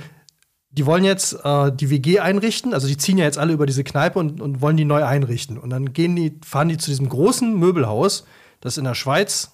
[0.69, 3.83] die wollen jetzt äh, die WG einrichten, also die ziehen ja jetzt alle über diese
[3.83, 5.57] Kneipe und, und wollen die neu einrichten.
[5.57, 8.25] Und dann gehen die, fahren die zu diesem großen Möbelhaus,
[8.59, 9.51] das in der Schweiz,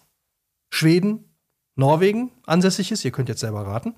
[0.70, 1.24] Schweden,
[1.76, 3.06] Norwegen ansässig ist.
[3.06, 3.96] Ihr könnt jetzt selber raten.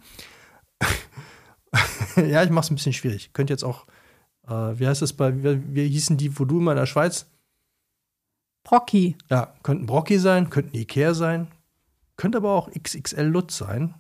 [2.15, 3.33] ja, ich mach's ein bisschen schwierig.
[3.33, 3.87] Könnt jetzt auch,
[4.47, 7.25] äh, wie heißt das bei, wie, wie hießen die, wo du immer in der Schweiz?
[8.63, 9.17] Brocki.
[9.29, 11.47] Ja, könnten Brocki sein, könnten Ikea sein,
[12.19, 13.95] könnte aber auch XXL Lutz sein.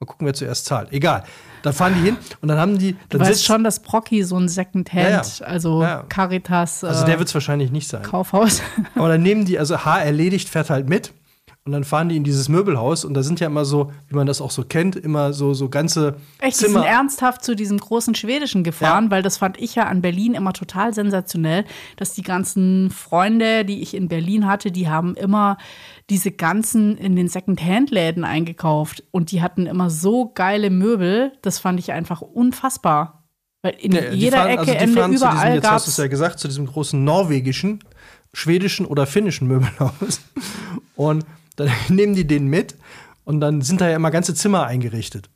[0.00, 0.92] Mal gucken, wer zuerst zahlt.
[0.92, 1.24] Egal.
[1.62, 2.96] Dann fahren die hin und dann haben die.
[3.08, 5.46] Dann du weißt schon, dass Brocky so ein Secondhand, ja, ja.
[5.46, 6.04] also ja.
[6.08, 6.84] Caritas.
[6.84, 8.02] Also der wird es wahrscheinlich nicht sein.
[8.02, 8.62] Kaufhaus.
[8.94, 11.12] aber dann nehmen die, also H erledigt, fährt halt mit.
[11.64, 14.26] Und dann fahren die in dieses Möbelhaus und da sind ja immer so, wie man
[14.26, 16.68] das auch so kennt, immer so, so ganze Echt, Zimmer.
[16.68, 19.10] die sind ernsthaft zu diesem großen Schwedischen gefahren, ja.
[19.10, 23.82] weil das fand ich ja an Berlin immer total sensationell, dass die ganzen Freunde, die
[23.82, 25.58] ich in Berlin hatte, die haben immer
[26.10, 31.78] diese ganzen in den Second-Hand-Läden eingekauft und die hatten immer so geile Möbel, das fand
[31.78, 33.28] ich einfach unfassbar.
[33.60, 36.06] Weil in ja, jeder fahren, Ecke, also Ende, überall diesem, Jetzt hast du es ja
[36.06, 37.80] gesagt, zu diesem großen norwegischen,
[38.32, 40.20] schwedischen oder finnischen Möbelhaus.
[40.96, 42.76] Und dann nehmen die den mit
[43.24, 45.28] und dann sind da ja immer ganze Zimmer eingerichtet.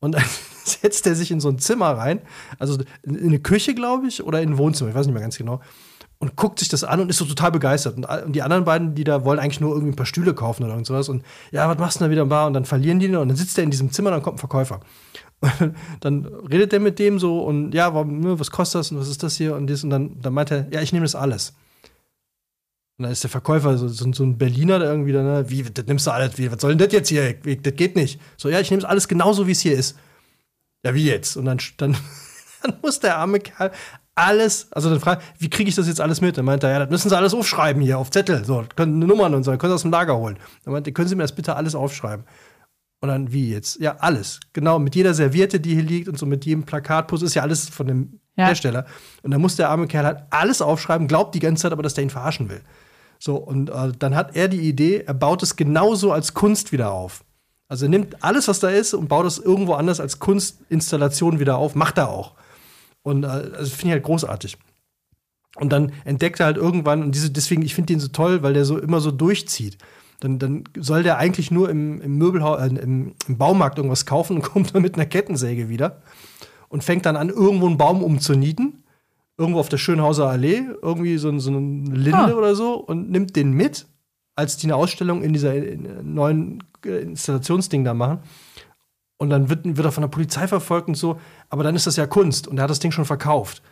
[0.00, 0.24] Und dann
[0.64, 2.20] setzt er sich in so ein Zimmer rein,
[2.58, 5.38] also in eine Küche, glaube ich, oder in ein Wohnzimmer, ich weiß nicht mehr ganz
[5.38, 5.60] genau
[6.20, 7.96] und guckt sich das an und ist so total begeistert.
[7.96, 10.64] Und, und, die anderen beiden, die da wollen eigentlich nur irgendwie ein paar Stühle kaufen
[10.64, 11.08] oder irgend sowas.
[11.08, 12.48] Und ja, was machst du da wieder Bar?
[12.48, 14.36] Und dann verlieren die ihn und dann sitzt er in diesem Zimmer und dann kommt
[14.36, 14.80] ein Verkäufer.
[15.40, 18.98] Und dann redet er mit dem so und ja, warum, ne, was kostet das und
[18.98, 21.14] was ist das hier und das und dann, dann meint er, ja, ich nehme das
[21.14, 21.54] alles.
[22.98, 25.86] Und dann ist der Verkäufer so, so, ein Berliner, der irgendwie dann, ne, wie, das
[25.86, 27.34] nimmst du alles, wie, was soll denn das jetzt hier?
[27.34, 28.20] Das geht nicht.
[28.36, 29.96] So, ja, ich nehme es alles genauso, wie es hier ist.
[30.84, 31.36] Ja, wie jetzt?
[31.36, 31.96] Und dann, dann,
[32.62, 33.70] dann muss der arme Kerl
[34.18, 36.36] alles, also dann fragt, wie kriege ich das jetzt alles mit?
[36.36, 39.34] Dann meint er, ja, das müssen Sie alles aufschreiben hier auf Zettel, so, können Nummern
[39.34, 40.38] und so, können Sie aus dem Lager holen.
[40.64, 42.24] Dann meint er, können Sie mir das bitte alles aufschreiben?
[43.00, 43.78] Und dann, wie jetzt?
[43.80, 44.40] Ja, alles.
[44.52, 47.68] Genau, mit jeder Serviette, die hier liegt und so mit jedem Plakatpost, ist ja alles
[47.68, 48.46] von dem ja.
[48.46, 48.86] Hersteller.
[49.22, 51.94] Und dann muss der arme Kerl halt alles aufschreiben, glaubt die ganze Zeit aber, dass
[51.94, 52.60] der ihn verarschen will.
[53.20, 56.90] So, und äh, dann hat er die Idee, er baut es genauso als Kunst wieder
[56.90, 57.24] auf.
[57.68, 61.58] Also er nimmt alles, was da ist, und baut es irgendwo anders als Kunstinstallation wieder
[61.58, 61.74] auf.
[61.74, 62.32] Macht er auch.
[63.02, 64.58] Und äh, also finde ich halt großartig.
[65.56, 68.54] Und dann entdeckt er halt irgendwann, und diese, deswegen, ich finde den so toll, weil
[68.54, 69.78] der so immer so durchzieht.
[70.20, 74.36] Dann, dann soll der eigentlich nur im, im Möbelhaus, äh, im, im Baumarkt irgendwas kaufen
[74.36, 76.02] und kommt dann mit einer Kettensäge wieder
[76.68, 78.84] und fängt dann an, irgendwo einen Baum umzunieten.
[79.36, 82.34] Irgendwo auf der Schönhauser Allee, irgendwie so, so eine Linde ah.
[82.34, 83.86] oder so, und nimmt den mit,
[84.34, 85.54] als die eine Ausstellung in dieser
[86.02, 88.18] neuen Installationsding da machen.
[89.18, 91.20] Und dann wird, wird er von der Polizei verfolgt und so.
[91.50, 93.62] Aber dann ist das ja Kunst und er hat das Ding schon verkauft.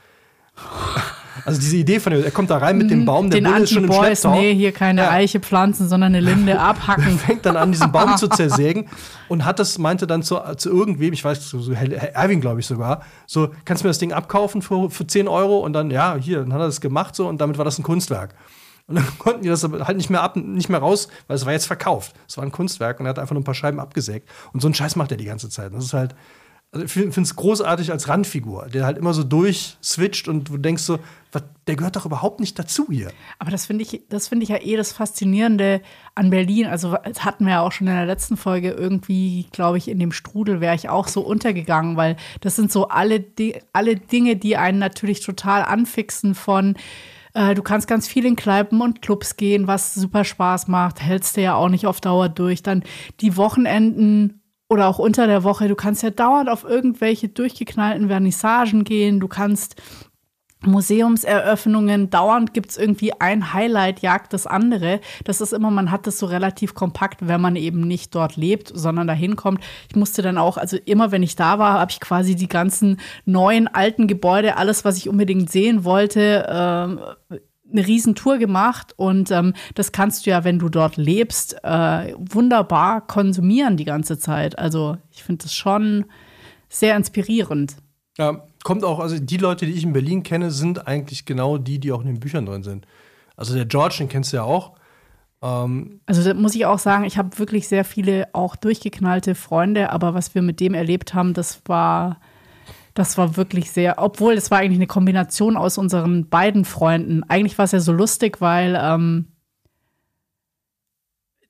[1.44, 3.62] Also diese Idee von ihm, er kommt da rein mit dem Baum, der Den Bulle
[3.62, 4.40] ist schon im Boys, Schlepptau.
[4.40, 5.11] Nee, hier keine ja.
[5.11, 7.06] Eiche pflanzen, sondern eine Linde abhacken.
[7.06, 8.88] Und fängt dann an, diesen Baum zu zersägen
[9.28, 12.66] und hat das, meinte dann zu, zu irgendwem, ich weiß, so, so Erwin, glaube ich
[12.66, 15.59] sogar, so, kannst du mir das Ding abkaufen für, für 10 Euro?
[15.59, 17.82] Und dann, ja, hier, dann hat er das gemacht so und damit war das ein
[17.82, 18.35] Kunstwerk.
[18.87, 21.53] Und dann konnten die das halt nicht mehr ab, nicht mehr raus, weil es war
[21.53, 22.14] jetzt verkauft.
[22.29, 24.29] Es war ein Kunstwerk und er hat einfach nur ein paar Scheiben abgesägt.
[24.53, 25.75] Und so einen Scheiß macht er die ganze Zeit.
[25.75, 26.14] Das ist halt,
[26.72, 30.83] also ich finde es großartig als Randfigur, der halt immer so durchswitcht und du denkst
[30.83, 30.99] so,
[31.33, 33.11] was, der gehört doch überhaupt nicht dazu hier.
[33.38, 35.81] Aber das finde ich, das finde ich ja eh das Faszinierende
[36.14, 36.66] an Berlin.
[36.66, 39.99] Also das hatten wir ja auch schon in der letzten Folge irgendwie, glaube ich, in
[39.99, 43.25] dem Strudel wäre ich auch so untergegangen, weil das sind so alle,
[43.72, 46.77] alle Dinge, die einen natürlich total anfixen von
[47.55, 51.03] du kannst ganz viel in Kneipen und Clubs gehen, was super Spaß macht.
[51.03, 52.62] Hältst du ja auch nicht auf Dauer durch.
[52.62, 52.83] Dann
[53.20, 55.68] die Wochenenden oder auch unter der Woche.
[55.68, 59.20] Du kannst ja dauernd auf irgendwelche durchgeknallten Vernissagen gehen.
[59.20, 59.77] Du kannst
[60.62, 65.00] Museumseröffnungen, dauernd gibt es irgendwie ein Highlight, jagt das andere.
[65.24, 68.72] Das ist immer, man hat das so relativ kompakt, wenn man eben nicht dort lebt,
[68.74, 69.62] sondern dahin kommt.
[69.88, 72.98] Ich musste dann auch, also immer wenn ich da war, habe ich quasi die ganzen
[73.24, 77.36] neuen, alten Gebäude, alles, was ich unbedingt sehen wollte, äh,
[77.72, 83.06] eine Riesentour gemacht und ähm, das kannst du ja, wenn du dort lebst, äh, wunderbar
[83.06, 84.58] konsumieren die ganze Zeit.
[84.58, 86.06] Also ich finde das schon
[86.68, 87.76] sehr inspirierend.
[88.18, 91.79] Ja, kommt auch, also die Leute, die ich in Berlin kenne, sind eigentlich genau die,
[91.79, 92.85] die auch in den Büchern drin sind.
[93.37, 94.72] Also der George, den kennst du ja auch.
[95.40, 99.92] Ähm also da muss ich auch sagen, ich habe wirklich sehr viele auch durchgeknallte Freunde,
[99.92, 102.18] aber was wir mit dem erlebt haben, das war,
[102.94, 107.22] das war wirklich sehr, obwohl es war eigentlich eine Kombination aus unseren beiden Freunden.
[107.22, 109.29] Eigentlich war es ja so lustig, weil ähm,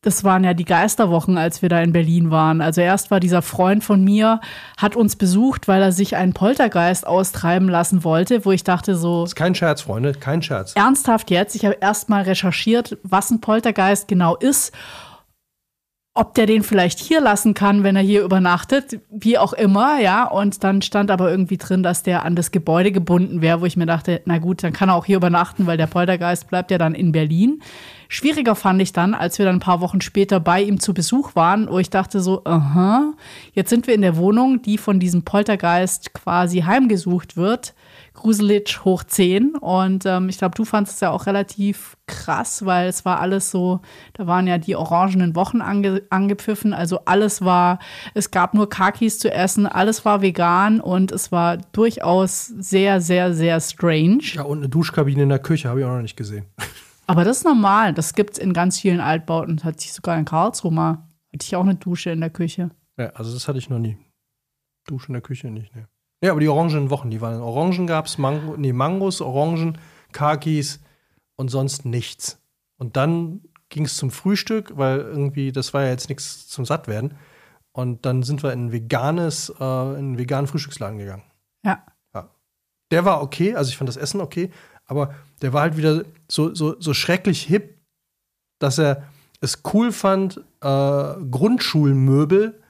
[0.03, 2.61] das waren ja die Geisterwochen, als wir da in Berlin waren.
[2.61, 4.41] Also erst war dieser Freund von mir,
[4.77, 9.23] hat uns besucht, weil er sich einen Poltergeist austreiben lassen wollte, wo ich dachte so.
[9.23, 10.75] Das ist kein Scherz, Freunde, kein Scherz.
[10.75, 11.57] Ernsthaft jetzt.
[11.57, 14.73] Ich habe erst mal recherchiert, was ein Poltergeist genau ist
[16.17, 20.25] ob der den vielleicht hier lassen kann, wenn er hier übernachtet, wie auch immer, ja.
[20.25, 23.77] Und dann stand aber irgendwie drin, dass der an das Gebäude gebunden wäre, wo ich
[23.77, 26.79] mir dachte, na gut, dann kann er auch hier übernachten, weil der Poltergeist bleibt ja
[26.79, 27.63] dann in Berlin.
[28.09, 31.35] Schwieriger fand ich dann, als wir dann ein paar Wochen später bei ihm zu Besuch
[31.35, 33.13] waren, wo ich dachte so, aha,
[33.53, 37.75] jetzt sind wir in der Wohnung, die von diesem Poltergeist quasi heimgesucht wird.
[38.17, 39.55] Gruselig hoch 10.
[39.57, 43.51] Und ähm, ich glaube, du fandest es ja auch relativ krass, weil es war alles
[43.51, 43.81] so,
[44.15, 46.73] da waren ja die orangenen Wochen ange, angepfiffen.
[46.73, 47.79] Also alles war,
[48.15, 53.35] es gab nur Kakis zu essen, alles war vegan und es war durchaus sehr, sehr,
[53.35, 54.23] sehr strange.
[54.35, 56.47] Ja, und eine Duschkabine in der Küche habe ich auch noch nicht gesehen.
[57.07, 57.95] Aber das ist normal.
[57.95, 59.57] Das gibt es in ganz vielen Altbauten.
[59.57, 61.07] Das hatte ich sogar in Karlsruhe mal.
[61.33, 62.71] Hatte ich auch eine Dusche in der Küche.
[62.99, 63.97] Ja, also das hatte ich noch nie.
[64.87, 65.89] Dusche in der Küche nicht, ne.
[66.27, 69.79] Ja, aber die orangenen Wochen, die waren Orangen gab es, Mango, nee, Mangos, Orangen,
[70.11, 70.81] Kakis
[71.37, 72.43] und sonst nichts.
[72.79, 77.15] Und dann ging es zum Frühstück, weil irgendwie, das war ja jetzt nichts zum Sattwerden.
[77.71, 81.23] Und dann sind wir in ein veganes, äh, in einen veganen Frühstücksladen gegangen.
[81.65, 81.87] Ja.
[82.13, 82.29] ja.
[82.91, 84.51] Der war okay, also ich fand das Essen okay,
[84.85, 87.79] aber der war halt wieder so, so, so schrecklich hip,
[88.59, 89.05] dass er
[89.41, 92.61] es cool fand, äh, Grundschulmöbel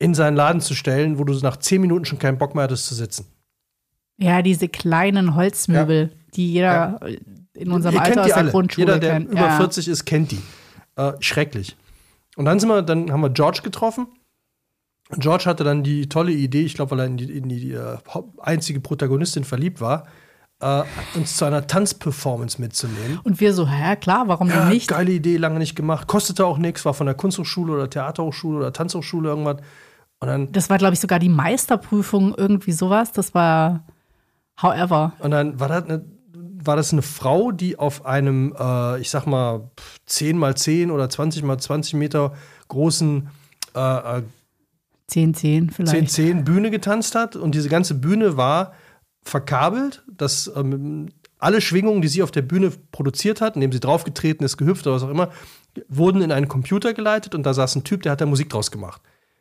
[0.00, 2.86] in seinen Laden zu stellen, wo du nach zehn Minuten schon keinen Bock mehr hattest
[2.86, 3.26] zu sitzen.
[4.18, 6.30] Ja, diese kleinen Holzmöbel, ja.
[6.34, 7.16] die jeder ja.
[7.54, 8.44] in unserem Ihr Alter aus der.
[8.44, 9.30] Grundschule Jeder, der kennt.
[9.30, 9.56] über ja.
[9.56, 10.42] 40 ist, kennt die.
[10.96, 11.76] Äh, schrecklich.
[12.36, 14.08] Und dann sind wir, dann haben wir George getroffen
[15.18, 18.22] George hatte dann die tolle Idee, ich glaube, weil er in die, in die uh,
[18.38, 20.06] einzige Protagonistin verliebt war,
[20.62, 20.82] uh,
[21.16, 23.18] uns zu einer Tanzperformance mitzunehmen.
[23.24, 24.88] Und wir so, hä, klar, warum ja, denn nicht?
[24.88, 26.06] Geile Idee, lange nicht gemacht.
[26.06, 29.56] Kostete auch nichts, war von der Kunsthochschule oder Theaterhochschule oder Tanzhochschule irgendwas.
[30.20, 33.12] Und dann, das war, glaube ich, sogar die Meisterprüfung, irgendwie sowas.
[33.12, 33.84] Das war,
[34.60, 35.14] however.
[35.18, 39.26] Und dann war das eine, war das eine Frau, die auf einem, äh, ich sag
[39.26, 39.70] mal,
[40.06, 42.34] 10 mal 10 oder 20 mal 20 Meter
[42.68, 43.28] großen
[43.74, 44.22] äh,
[45.06, 45.92] 10, 10 vielleicht.
[45.92, 48.72] 10, 10 Bühne getanzt hat und diese ganze Bühne war
[49.22, 54.44] verkabelt, dass ähm, alle Schwingungen, die sie auf der Bühne produziert hat, indem sie draufgetreten
[54.44, 55.30] ist, gehüpft oder was auch immer,
[55.88, 58.70] wurden in einen Computer geleitet und da saß ein Typ, der hat da Musik draus
[58.70, 59.00] gemacht.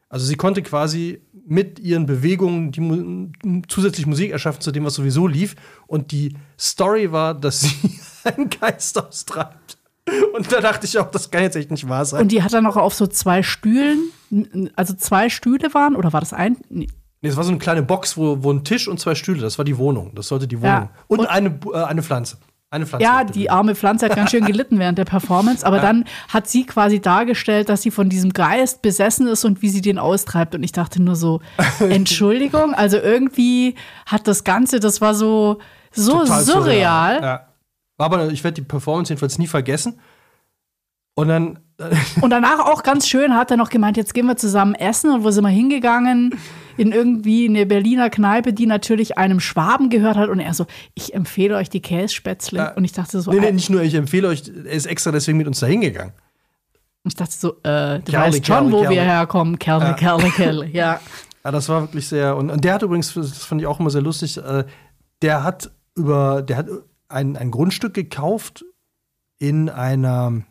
[0.09, 3.31] Also sie konnte quasi mit ihren Bewegungen die mu
[3.67, 5.55] zusätzlich Musik erschaffen zu dem, was sowieso lief.
[5.87, 9.77] Und die Story war, dass sie einen Geist austreibt.
[10.33, 12.21] Und da dachte ich auch, das kann jetzt echt nicht wahr sein.
[12.23, 13.99] Und die hat dann auch auf so zwei Stühlen,
[14.75, 16.57] also zwei Stühle waren, oder war das ein?
[16.69, 16.87] Nee.
[17.21, 19.57] Nee, es war so eine kleine Box, wo, wo ein Tisch und zwei Stühle, das
[19.57, 20.11] war die Wohnung.
[20.15, 20.73] Das sollte die Wohnung.
[20.73, 20.89] Ja.
[21.07, 22.37] Und, Und- eine, äh, eine Pflanze.
[22.71, 23.03] Eine Pflanze.
[23.03, 26.65] Ja, die arme Pflanze hat ganz schön gelitten während der Performance, aber dann hat sie
[26.67, 30.53] quasi dargestellt, dass sie von diesem Geist besessen ist und wie sie den austreibt.
[30.53, 31.41] Und ich dachte nur so,
[31.79, 33.73] Entschuldigung, also irgendwie
[34.05, 35.59] hat das Ganze, das war so,
[35.91, 37.21] so Total surreal.
[37.21, 37.47] Ja.
[37.97, 39.99] War aber, ich werde die Performance jedenfalls nie vergessen.
[41.15, 41.59] Und dann,
[42.21, 45.11] Und danach auch ganz schön hat er noch gemeint, jetzt gehen wir zusammen essen.
[45.11, 46.35] Und wo sind wir hingegangen?
[46.77, 50.29] In irgendwie eine Berliner Kneipe, die natürlich einem Schwaben gehört hat.
[50.29, 52.57] Und er so, ich empfehle euch die Kässpätzle.
[52.59, 52.73] Ja.
[52.73, 55.11] Und ich dachte so, nee, nee, äh, nicht nur, ich empfehle euch, er ist extra
[55.11, 56.13] deswegen mit uns da hingegangen.
[57.05, 58.95] ich dachte so, äh, du Kerle, weißt schon, Kerle, wo Kerle.
[58.95, 59.59] wir herkommen.
[59.59, 59.93] Kerle, Ja.
[59.93, 60.65] Kerle, Kerle.
[60.73, 60.99] Ja.
[61.43, 62.35] Ja, das war wirklich sehr.
[62.35, 64.65] Und, und der hat übrigens, das fand ich auch immer sehr lustig, äh,
[65.21, 66.67] der hat über, der hat
[67.07, 68.65] ein, ein Grundstück gekauft
[69.37, 70.43] in einer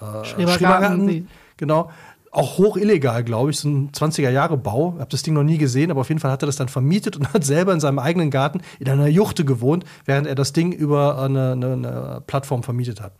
[0.00, 1.28] äh, Schrebergarten.
[1.56, 1.90] Genau.
[2.32, 4.96] Auch hoch illegal, glaube ich, so ein 20er-Jahre-Bau.
[5.00, 7.16] Hab das Ding noch nie gesehen, aber auf jeden Fall hat er das dann vermietet
[7.16, 10.72] und hat selber in seinem eigenen Garten in einer Juchte gewohnt, während er das Ding
[10.72, 13.14] über eine, eine, eine Plattform vermietet hat.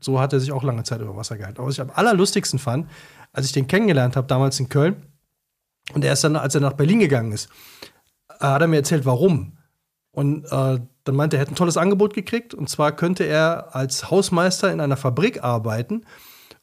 [0.00, 1.58] So hat er sich auch lange Zeit über Wasser gehalten.
[1.58, 2.88] Aber was ich am allerlustigsten fand,
[3.32, 4.96] als ich den kennengelernt habe, damals in Köln,
[5.94, 7.48] und er ist dann, als er nach Berlin gegangen ist,
[8.40, 9.58] äh, hat er mir erzählt, warum.
[10.10, 12.54] Und äh, dann meinte er, er hätte ein tolles Angebot gekriegt.
[12.54, 16.04] Und zwar könnte er als Hausmeister in einer Fabrik arbeiten.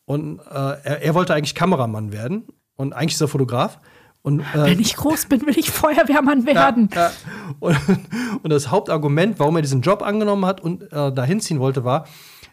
[0.05, 2.47] Und äh, er, er wollte eigentlich Kameramann werden.
[2.75, 3.79] Und eigentlich ist er Fotograf.
[4.21, 6.89] Und, äh, Wenn ich groß bin, will ich Feuerwehrmann werden.
[6.93, 7.11] ja,
[7.59, 7.77] und,
[8.43, 12.05] und das Hauptargument, warum er diesen Job angenommen hat und äh, dahin ziehen wollte, war,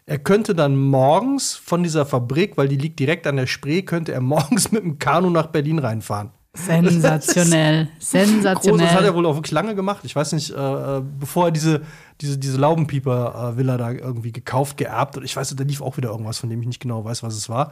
[0.05, 4.13] er könnte dann morgens von dieser Fabrik, weil die liegt direkt an der Spree, könnte
[4.13, 6.31] er morgens mit dem Kanu nach Berlin reinfahren.
[6.65, 7.85] Sensationell.
[7.99, 9.13] Groß, das hat er Sensationell.
[9.15, 10.03] wohl auch wirklich lange gemacht.
[10.03, 11.81] Ich weiß nicht, äh, äh, bevor er diese,
[12.21, 15.17] diese, diese Laubenpieper-Villa da irgendwie gekauft, geerbt.
[15.17, 17.35] Und ich weiß, da lief auch wieder irgendwas, von dem ich nicht genau weiß, was
[17.35, 17.71] es war.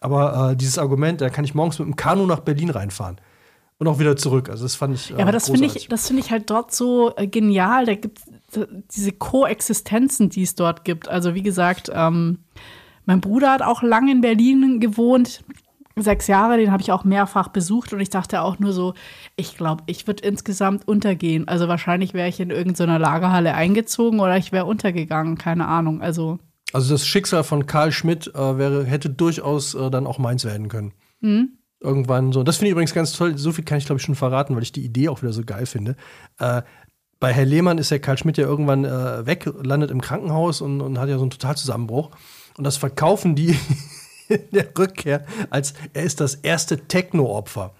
[0.00, 3.16] Aber äh, dieses Argument, da kann ich morgens mit dem Kanu nach Berlin reinfahren.
[3.78, 4.50] Und auch wieder zurück.
[4.50, 5.10] Also, das fand ich.
[5.10, 7.86] Äh, Ja, aber das finde ich, das finde ich halt dort so äh, genial.
[7.86, 8.20] Da gibt
[8.52, 11.08] es diese Koexistenzen, die es dort gibt.
[11.08, 12.38] Also wie gesagt, ähm,
[13.04, 15.42] mein Bruder hat auch lange in Berlin gewohnt,
[15.96, 18.94] sechs Jahre, den habe ich auch mehrfach besucht und ich dachte auch nur so,
[19.36, 21.46] ich glaube, ich würde insgesamt untergehen.
[21.46, 26.02] Also wahrscheinlich wäre ich in irgendeiner Lagerhalle eingezogen oder ich wäre untergegangen, keine Ahnung.
[26.02, 26.38] Also
[26.72, 30.68] Also das Schicksal von Karl Schmidt äh, wäre, hätte durchaus äh, dann auch meins werden
[30.68, 30.92] können.
[31.80, 32.42] Irgendwann so.
[32.42, 33.38] Das finde ich übrigens ganz toll.
[33.38, 35.42] So viel kann ich, glaube ich, schon verraten, weil ich die Idee auch wieder so
[35.44, 35.96] geil finde.
[36.38, 36.62] Äh,
[37.20, 40.80] bei Herr Lehmann ist der Karl Schmidt ja irgendwann äh, weg, landet im Krankenhaus und,
[40.80, 42.10] und hat ja so einen Totalzusammenbruch.
[42.58, 43.56] Und das verkaufen die
[44.28, 47.74] in der Rückkehr als er ist das erste Techno-Opfer.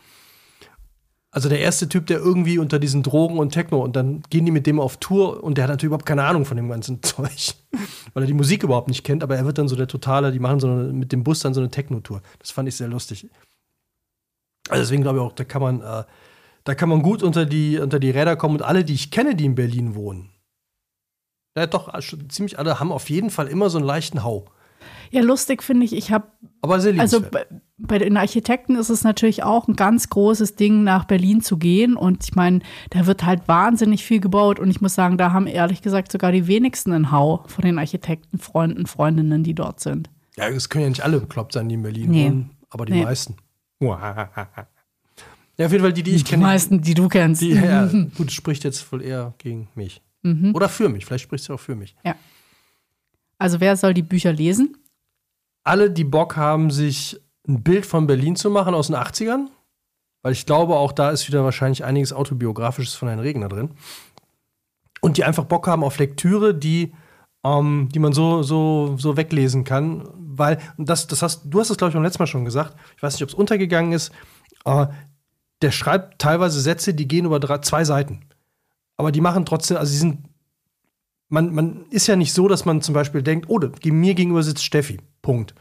[1.31, 4.53] Also der erste Typ, der irgendwie unter diesen Drogen und Techno und dann gehen die
[4.53, 7.55] mit dem auf Tour und der hat natürlich überhaupt keine Ahnung von dem ganzen Zeug,
[8.13, 10.39] weil er die Musik überhaupt nicht kennt, aber er wird dann so der totale, die
[10.39, 12.23] machen so eine, mit dem Bus dann so eine Techno-Tour.
[12.39, 13.29] Das fand ich sehr lustig.
[14.69, 16.05] Also deswegen glaube ich auch, da kann man, äh,
[16.63, 19.35] da kann man gut unter die, unter die Räder kommen und alle, die ich kenne,
[19.35, 20.31] die in Berlin wohnen,
[21.57, 24.47] ja doch, also ziemlich alle haben auf jeden Fall immer so einen leichten Hau.
[25.14, 26.27] Ja, lustig finde ich, ich habe
[26.62, 27.46] Aber sehr Also bei,
[27.79, 31.96] bei den Architekten ist es natürlich auch ein ganz großes Ding, nach Berlin zu gehen.
[31.96, 34.59] Und ich meine, da wird halt wahnsinnig viel gebaut.
[34.59, 37.79] Und ich muss sagen, da haben ehrlich gesagt sogar die wenigsten einen Hau von den
[37.79, 40.11] Architektenfreunden, Freundinnen, die dort sind.
[40.37, 42.24] ja, es können ja nicht alle bekloppt sein, die in Berlin Nee.
[42.27, 43.05] wohnen, aber die Nee.
[43.05, 43.37] meisten.
[45.57, 46.42] Ja, auf jeden Fall die, die ich Die kenne.
[46.42, 47.40] meisten, die du kennst.
[47.40, 50.03] Die, ja, gut, spricht jetzt wohl eher gegen mich.
[50.22, 50.53] Mhm.
[50.53, 51.07] Oder für mich.
[51.07, 51.94] Vielleicht spricht sie auch für mich.
[53.38, 54.77] Also wer soll die Bücher lesen?
[55.64, 59.48] Alle, die Bock haben, sich ein Bild von Berlin zu machen aus den 80ern,
[60.22, 63.70] weil ich glaube, auch da ist wieder wahrscheinlich einiges Autobiografisches von Herrn Regner drin.
[65.00, 66.94] Und die einfach Bock haben auf Lektüre, die,
[67.44, 70.09] ähm, die man so, so, so weglesen kann.
[70.14, 73.03] Weil, das, das hast, du hast es, glaube ich, beim letzten Mal schon gesagt, ich
[73.03, 74.12] weiß nicht, ob es untergegangen ist,
[74.64, 74.87] äh,
[75.61, 78.20] der schreibt teilweise Sätze, die gehen über drei, zwei Seiten.
[78.96, 80.29] Aber die machen trotzdem, also sie sind,
[81.35, 84.64] man, man ist ja nicht so, dass man zum Beispiel denkt, oh, mir gegenüber sitzt
[84.64, 84.99] Steffi.
[85.20, 85.55] Punkt.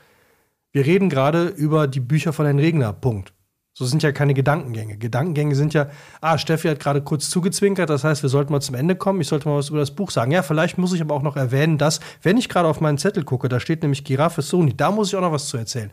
[0.71, 2.93] Wir reden gerade über die Bücher von Herrn Regner.
[2.93, 3.33] Punkt.
[3.75, 4.97] So sind ja keine Gedankengänge.
[4.97, 5.89] Gedankengänge sind ja,
[6.21, 9.19] ah, Steffi hat gerade kurz zugezwinkert, das heißt, wir sollten mal zum Ende kommen.
[9.19, 10.31] Ich sollte mal was über das Buch sagen.
[10.31, 13.23] Ja, vielleicht muss ich aber auch noch erwähnen, dass, wenn ich gerade auf meinen Zettel
[13.23, 15.89] gucke, da steht nämlich Giraffe Sony, da muss ich auch noch was zu erzählen.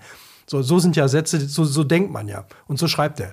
[0.47, 2.45] So, so sind ja Sätze, so, so denkt man ja.
[2.67, 3.33] Und so schreibt er.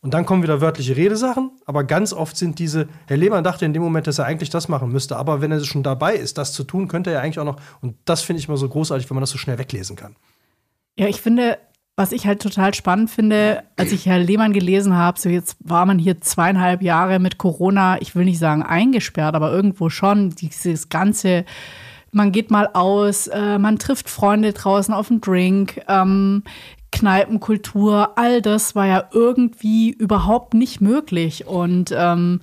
[0.00, 3.72] Und dann kommen wieder wörtliche Redesachen, aber ganz oft sind diese, Herr Lehmann dachte in
[3.72, 6.52] dem Moment, dass er eigentlich das machen müsste, aber wenn er schon dabei ist, das
[6.52, 9.10] zu tun, könnte er ja eigentlich auch noch, und das finde ich immer so großartig,
[9.10, 10.14] wenn man das so schnell weglesen kann.
[10.96, 11.58] Ja, ich finde,
[11.96, 15.84] was ich halt total spannend finde, als ich Herr Lehmann gelesen habe, so jetzt war
[15.84, 20.90] man hier zweieinhalb Jahre mit Corona, ich will nicht sagen eingesperrt, aber irgendwo schon, dieses
[20.90, 21.44] ganze,
[22.12, 26.44] man geht mal aus, äh, man trifft Freunde draußen auf einen Drink, ähm,
[26.92, 31.46] Kneipenkultur, all das war ja irgendwie überhaupt nicht möglich.
[31.46, 32.42] Und ähm,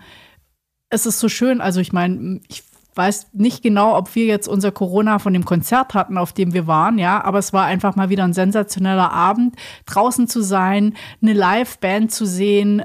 [0.90, 2.64] es ist so schön, also ich meine, ich
[2.96, 6.68] weiß nicht genau, ob wir jetzt unser Corona von dem Konzert hatten, auf dem wir
[6.68, 9.56] waren, ja, aber es war einfach mal wieder ein sensationeller Abend,
[9.86, 12.84] draußen zu sein, eine Live-Band zu sehen.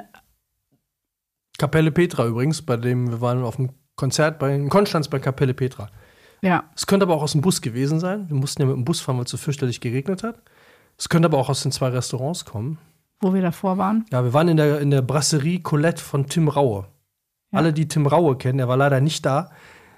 [1.58, 5.54] Kapelle Petra übrigens, bei dem wir waren auf dem Konzert bei in Konstanz bei Kapelle
[5.54, 5.90] Petra.
[6.42, 6.64] Ja.
[6.74, 8.28] Es könnte aber auch aus dem Bus gewesen sein.
[8.28, 10.42] Wir mussten ja mit dem Bus fahren, weil es so fürchterlich geregnet hat.
[11.00, 12.76] Es könnte aber auch aus den zwei Restaurants kommen.
[13.20, 14.04] Wo wir davor waren?
[14.12, 16.84] Ja, wir waren in der, in der Brasserie Colette von Tim Raue.
[17.52, 17.58] Ja.
[17.58, 19.50] Alle, die Tim Raue kennen, der war leider nicht da.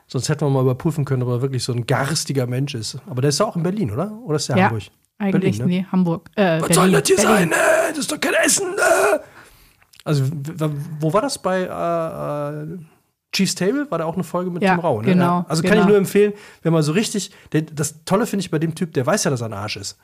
[0.06, 2.98] Sonst hätten wir mal überprüfen können, ob er wirklich so ein garstiger Mensch ist.
[3.06, 4.12] Aber der ist ja auch in Berlin, oder?
[4.24, 4.84] Oder ist der ja, Hamburg?
[5.18, 5.66] Eigentlich, Berlin, ne?
[5.82, 6.30] nee, Hamburg.
[6.36, 6.74] Äh, Was Berlin.
[6.74, 7.50] soll das hier Berlin.
[7.50, 7.52] sein?
[7.52, 8.66] Äh, das ist doch kein Essen.
[8.66, 9.18] Äh.
[10.04, 10.24] Also,
[11.00, 12.78] wo war das bei äh, äh,
[13.32, 13.90] Chiefs Table?
[13.90, 15.00] War da auch eine Folge mit ja, Tim Rau?
[15.00, 15.06] Ne?
[15.06, 15.44] Genau.
[15.48, 15.82] Also kann genau.
[15.82, 17.32] ich nur empfehlen, wenn man so richtig.
[17.50, 19.76] Der, das Tolle finde ich bei dem Typ, der weiß ja, dass er ein Arsch
[19.76, 19.98] ist.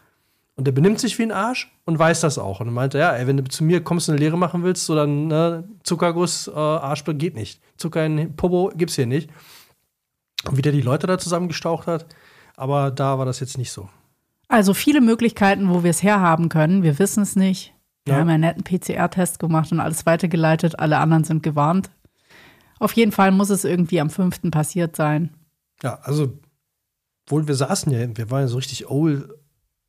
[0.58, 2.58] Und der benimmt sich wie ein Arsch und weiß das auch.
[2.58, 4.86] Und er meinte, ja, ey, wenn du zu mir kommst und eine Lehre machen willst,
[4.86, 7.62] so dann ne, Zuckerguss, äh, Arschball geht nicht.
[7.76, 9.30] Zucker in Popo gibt's hier nicht
[10.48, 12.06] und wie der die Leute da zusammengestaucht hat.
[12.56, 13.88] Aber da war das jetzt nicht so.
[14.48, 16.82] Also viele Möglichkeiten, wo wir es herhaben können.
[16.82, 17.72] Wir wissen es nicht.
[18.04, 18.20] Wir ja.
[18.20, 20.80] haben einen netten PCR-Test gemacht und alles weitergeleitet.
[20.80, 21.88] Alle anderen sind gewarnt.
[22.80, 24.50] Auf jeden Fall muss es irgendwie am 5.
[24.50, 25.30] passiert sein.
[25.84, 26.32] Ja, also,
[27.28, 29.28] wohl wir saßen ja, wir waren ja so richtig old,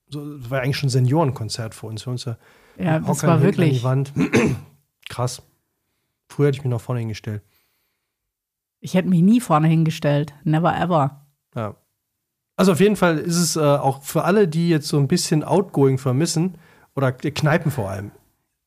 [0.09, 2.03] so, das war eigentlich schon ein Seniorenkonzert für uns.
[2.03, 2.37] Für uns ja,
[2.77, 3.83] ja das war wirklich.
[5.09, 5.41] Krass.
[6.27, 7.41] Früher hätte ich mich noch vorne hingestellt.
[8.81, 10.33] Ich hätte mich nie vorne hingestellt.
[10.43, 11.25] Never ever.
[11.55, 11.75] Ja.
[12.55, 15.43] Also auf jeden Fall ist es äh, auch für alle, die jetzt so ein bisschen
[15.43, 16.57] Outgoing vermissen,
[16.99, 18.11] oder Kneipen vor allem.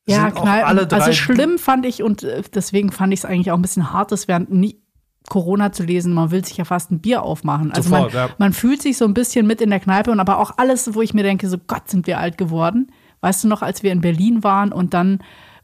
[0.07, 0.91] Ja, Kneipen.
[0.91, 4.11] also schlimm fand ich und äh, deswegen fand ich es eigentlich auch ein bisschen hart,
[4.11, 4.82] das während nie
[5.29, 6.13] Corona zu lesen.
[6.13, 7.71] Man will sich ja fast ein Bier aufmachen.
[7.71, 8.35] Also Sofort, man, ja.
[8.37, 11.01] man fühlt sich so ein bisschen mit in der Kneipe und aber auch alles, wo
[11.01, 12.91] ich mir denke, so Gott, sind wir alt geworden.
[13.21, 15.19] Weißt du noch, als wir in Berlin waren und dann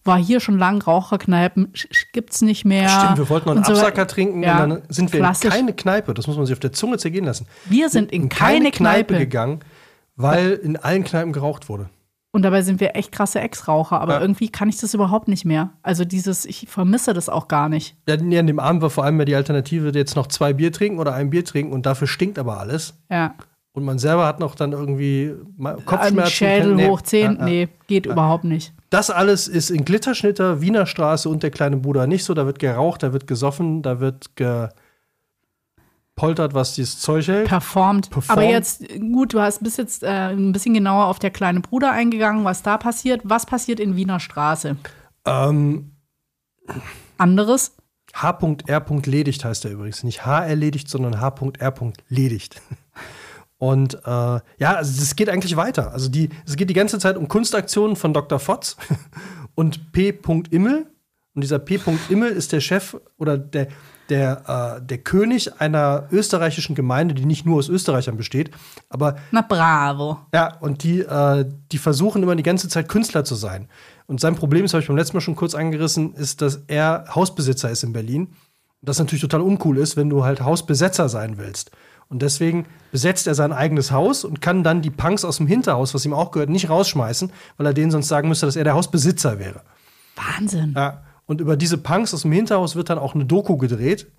[0.06, 1.74] war hier schon lang Raucherkneipen,
[2.14, 2.88] gibt's nicht mehr.
[2.88, 5.46] Stimmt, wir wollten noch einen so, Absacker trinken ja, und dann sind wir klassisch.
[5.46, 7.48] in keine Kneipe, das muss man sich auf der Zunge zergehen lassen.
[7.66, 9.08] Wir sind in, in keine, keine Kneipe.
[9.08, 9.60] Kneipe gegangen,
[10.16, 11.90] weil in allen Kneipen geraucht wurde.
[12.32, 14.22] Und dabei sind wir echt krasse Ex-Raucher, aber ja.
[14.22, 15.72] irgendwie kann ich das überhaupt nicht mehr.
[15.82, 17.96] Also dieses, ich vermisse das auch gar nicht.
[18.08, 21.00] Ja, an dem Abend war vor allem ja die Alternative, jetzt noch zwei Bier trinken
[21.00, 22.94] oder ein Bier trinken und dafür stinkt aber alles.
[23.10, 23.34] Ja.
[23.72, 25.34] Und man selber hat noch dann irgendwie
[25.86, 26.32] Kopfschmerzen.
[26.32, 28.74] Schädel nee, hoch 10, ja, nee, geht überhaupt nicht.
[28.90, 32.34] Das alles ist in Glitterschnitter, Wiener Straße und der kleine Bruder nicht so.
[32.34, 34.36] Da wird geraucht, da wird gesoffen, da wird
[36.20, 37.48] gepoltert, was dieses Zeug hält.
[37.48, 38.10] Performt.
[38.10, 38.30] Performt.
[38.30, 41.92] Aber jetzt, gut, du hast bis jetzt äh, ein bisschen genauer auf der kleine Bruder
[41.92, 43.22] eingegangen, was da passiert.
[43.24, 44.76] Was passiert in Wiener Straße?
[45.26, 45.92] Ähm,
[47.18, 47.76] Anderes?
[48.14, 48.86] H.R.
[49.06, 50.04] ledigt heißt er übrigens.
[50.04, 51.74] Nicht H erledigt, sondern H.R.
[52.10, 52.62] ledigt.
[53.58, 54.42] Und äh, ja,
[54.76, 55.92] also es geht eigentlich weiter.
[55.92, 58.40] Also die, es geht die ganze Zeit um Kunstaktionen von Dr.
[58.40, 58.78] Fotz
[59.56, 60.18] und P.
[60.50, 60.88] Immel.
[61.36, 61.78] Und dieser P.
[62.08, 63.68] Immel ist der Chef oder der,
[64.10, 68.52] der, äh, der König einer österreichischen Gemeinde, die nicht nur aus Österreichern besteht.
[68.90, 70.20] Aber Na bravo.
[70.34, 73.68] Ja, und die, äh, die versuchen immer die ganze Zeit Künstler zu sein.
[74.08, 77.06] Und sein Problem, das habe ich beim letzten Mal schon kurz angerissen, ist, dass er
[77.14, 78.30] Hausbesitzer ist in Berlin.
[78.82, 81.72] Das natürlich total uncool ist, wenn du halt Hausbesetzer sein willst.
[82.08, 85.94] Und deswegen besetzt er sein eigenes Haus und kann dann die Punks aus dem Hinterhaus,
[85.94, 88.74] was ihm auch gehört, nicht rausschmeißen, weil er denen sonst sagen müsste, dass er der
[88.74, 89.62] Hausbesitzer wäre.
[90.16, 90.74] Wahnsinn.
[90.76, 91.04] Ja.
[91.30, 94.12] Und über diese Punks aus dem Hinterhaus wird dann auch eine Doku gedreht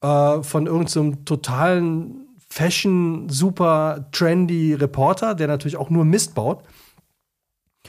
[0.00, 6.64] äh, von irgendeinem so totalen Fashion, super trendy Reporter, der natürlich auch nur Mist baut.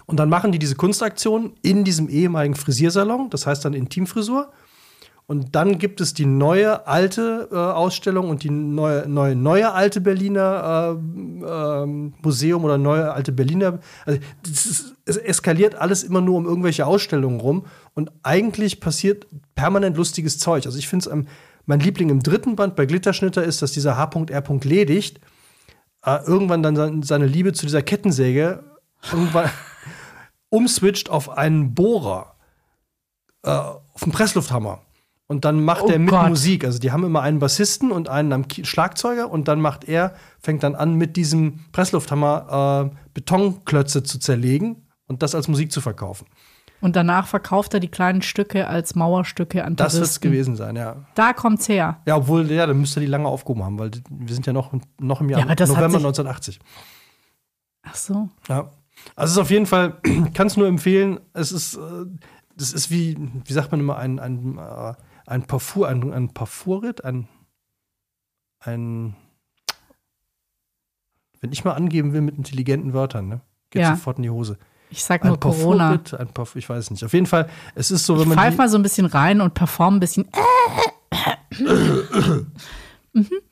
[0.05, 4.51] Und dann machen die diese Kunstaktion in diesem ehemaligen Frisiersalon, das heißt dann Intimfrisur.
[5.30, 10.01] Und dann gibt es die neue alte äh, Ausstellung und die neue, neue, neue alte
[10.01, 13.77] Berliner äh, äh, Museum oder neue alte Berliner.
[14.07, 19.97] Also ist, es eskaliert alles immer nur um irgendwelche Ausstellungen rum und eigentlich passiert permanent
[19.97, 20.65] lustiges Zeug.
[20.65, 21.25] Also ich finde es
[21.67, 24.43] mein Liebling im dritten Band bei Glitterschnitter ist, dass dieser H.R.
[24.63, 25.19] Ledigt
[26.05, 28.63] äh, irgendwann dann seine Liebe zu dieser Kettensäge
[29.11, 29.51] irgendwann
[30.49, 32.34] umswitcht auf einen Bohrer,
[33.43, 34.82] äh, auf einen Presslufthammer.
[35.32, 36.30] Und dann macht oh er mit Gott.
[36.30, 36.65] Musik.
[36.65, 40.63] Also die haben immer einen Bassisten und einen am Schlagzeuger und dann macht er, fängt
[40.63, 46.25] dann an, mit diesem Presslufthammer äh, Betonklötze zu zerlegen und das als Musik zu verkaufen.
[46.82, 50.75] Und danach verkauft er die kleinen Stücke als Mauerstücke an Das wird es gewesen sein,
[50.75, 51.05] ja.
[51.13, 52.01] Da kommt's her.
[52.07, 54.73] Ja, obwohl, ja, dann müsste er die lange aufgehoben haben, weil wir sind ja noch,
[54.99, 56.59] noch im Jahr ja, November 1980.
[57.84, 58.30] Ach so.
[58.47, 58.71] Ja.
[59.15, 59.99] Also es ist auf jeden Fall,
[60.34, 62.05] kann es nur empfehlen, es ist, äh,
[62.55, 63.15] das ist wie,
[63.45, 64.93] wie sagt man immer, ein, ein äh,
[65.30, 67.27] ein Parfum, ein, ein Parfumrit, ein,
[68.59, 69.15] ein,
[71.39, 73.95] wenn ich mal angeben will mit intelligenten Wörtern, ne, geht ja.
[73.95, 74.57] sofort in die Hose.
[74.89, 76.01] Ich sag nur ein Corona.
[76.17, 77.05] Ein Parfum, ich weiß nicht.
[77.05, 78.39] Auf jeden Fall, es ist so, wenn ich man.
[78.39, 80.27] Pfeif mal so ein bisschen rein und perform ein bisschen.
[81.51, 82.51] mhm.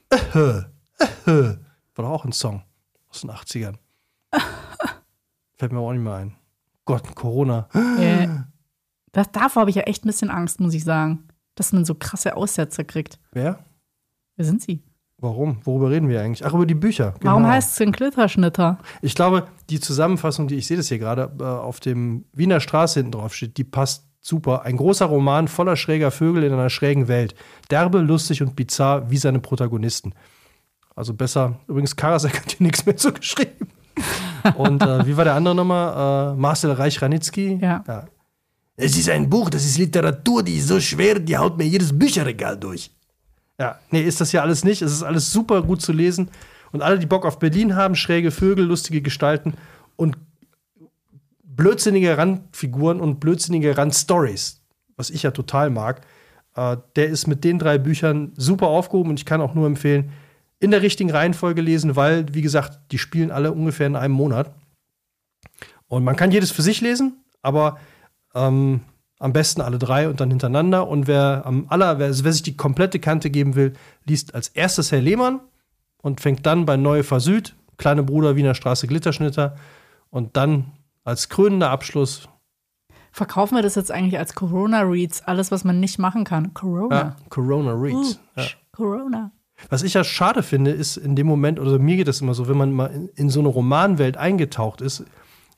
[1.25, 1.55] War
[1.95, 2.63] doch auch ein Song
[3.09, 3.75] aus den 80ern.
[5.57, 6.35] Fällt mir auch nicht mehr ein.
[6.85, 7.69] Gott, Corona.
[7.75, 8.47] Yeah.
[9.11, 11.27] Das, davor habe ich ja echt ein bisschen Angst, muss ich sagen
[11.57, 13.19] dass man so krasse Aussetzer kriegt.
[13.31, 13.59] Wer?
[14.35, 14.81] Wer sind sie?
[15.19, 15.57] Warum?
[15.63, 16.45] Worüber reden wir eigentlich?
[16.45, 17.15] Ach, über die Bücher.
[17.19, 17.31] Genau.
[17.31, 18.77] Warum heißt es denn Glitterschnitter?
[19.01, 22.99] Ich glaube, die Zusammenfassung, die ich sehe das hier gerade äh, auf dem Wiener Straße
[22.99, 24.61] hinten drauf steht, die passt super.
[24.63, 27.33] Ein großer Roman voller schräger Vögel in einer schrägen Welt.
[27.71, 30.13] Derbe, lustig und bizarr wie seine Protagonisten.
[30.95, 31.59] Also besser.
[31.67, 33.69] Übrigens, Karasek hat hier nichts mehr so geschrieben.
[34.55, 36.33] und äh, wie war der andere nochmal?
[36.33, 37.57] Äh, Marcel Reich-Ranitzky.
[37.59, 37.83] Ja.
[37.87, 38.05] ja.
[38.79, 41.97] Es ist ein Buch, das ist Literatur, die ist so schwer, die haut mir jedes
[41.97, 42.91] Bücherregal durch.
[43.59, 44.83] Ja, nee, ist das ja alles nicht.
[44.83, 46.29] Es ist alles super gut zu lesen.
[46.71, 49.55] Und alle, die Bock auf Berlin haben, schräge Vögel, lustige Gestalten
[49.95, 50.17] und
[51.43, 54.61] blödsinnige Randfiguren und blödsinnige Randstories,
[54.95, 56.05] was ich ja total mag,
[56.55, 60.11] äh, der ist mit den drei Büchern super aufgehoben und ich kann auch nur empfehlen,
[60.59, 64.51] in der richtigen Reihenfolge lesen, weil, wie gesagt, die spielen alle ungefähr in einem Monat.
[65.87, 67.79] Und man kann jedes für sich lesen, aber
[68.37, 68.81] ähm,
[69.19, 70.87] am besten alle drei und dann hintereinander.
[70.87, 73.73] Und wer am aller, wer, wer, sich die komplette Kante geben will,
[74.05, 75.39] liest als erstes Herr Lehmann
[76.01, 79.55] und fängt dann bei Neue Süd, Kleine Bruder Wiener Straße Glitterschnitter
[80.09, 80.71] und dann
[81.03, 82.27] als krönender Abschluss.
[83.11, 86.53] Verkaufen wir das jetzt eigentlich als Corona Reads, alles, was man nicht machen kann?
[86.53, 86.95] Corona.
[86.95, 88.19] Ja, Corona Reads.
[88.35, 88.47] Uh, ja.
[88.71, 89.31] Corona.
[89.69, 92.47] Was ich ja schade finde, ist in dem Moment, oder mir geht das immer so,
[92.47, 95.03] wenn man mal in, in so eine Romanwelt eingetaucht ist,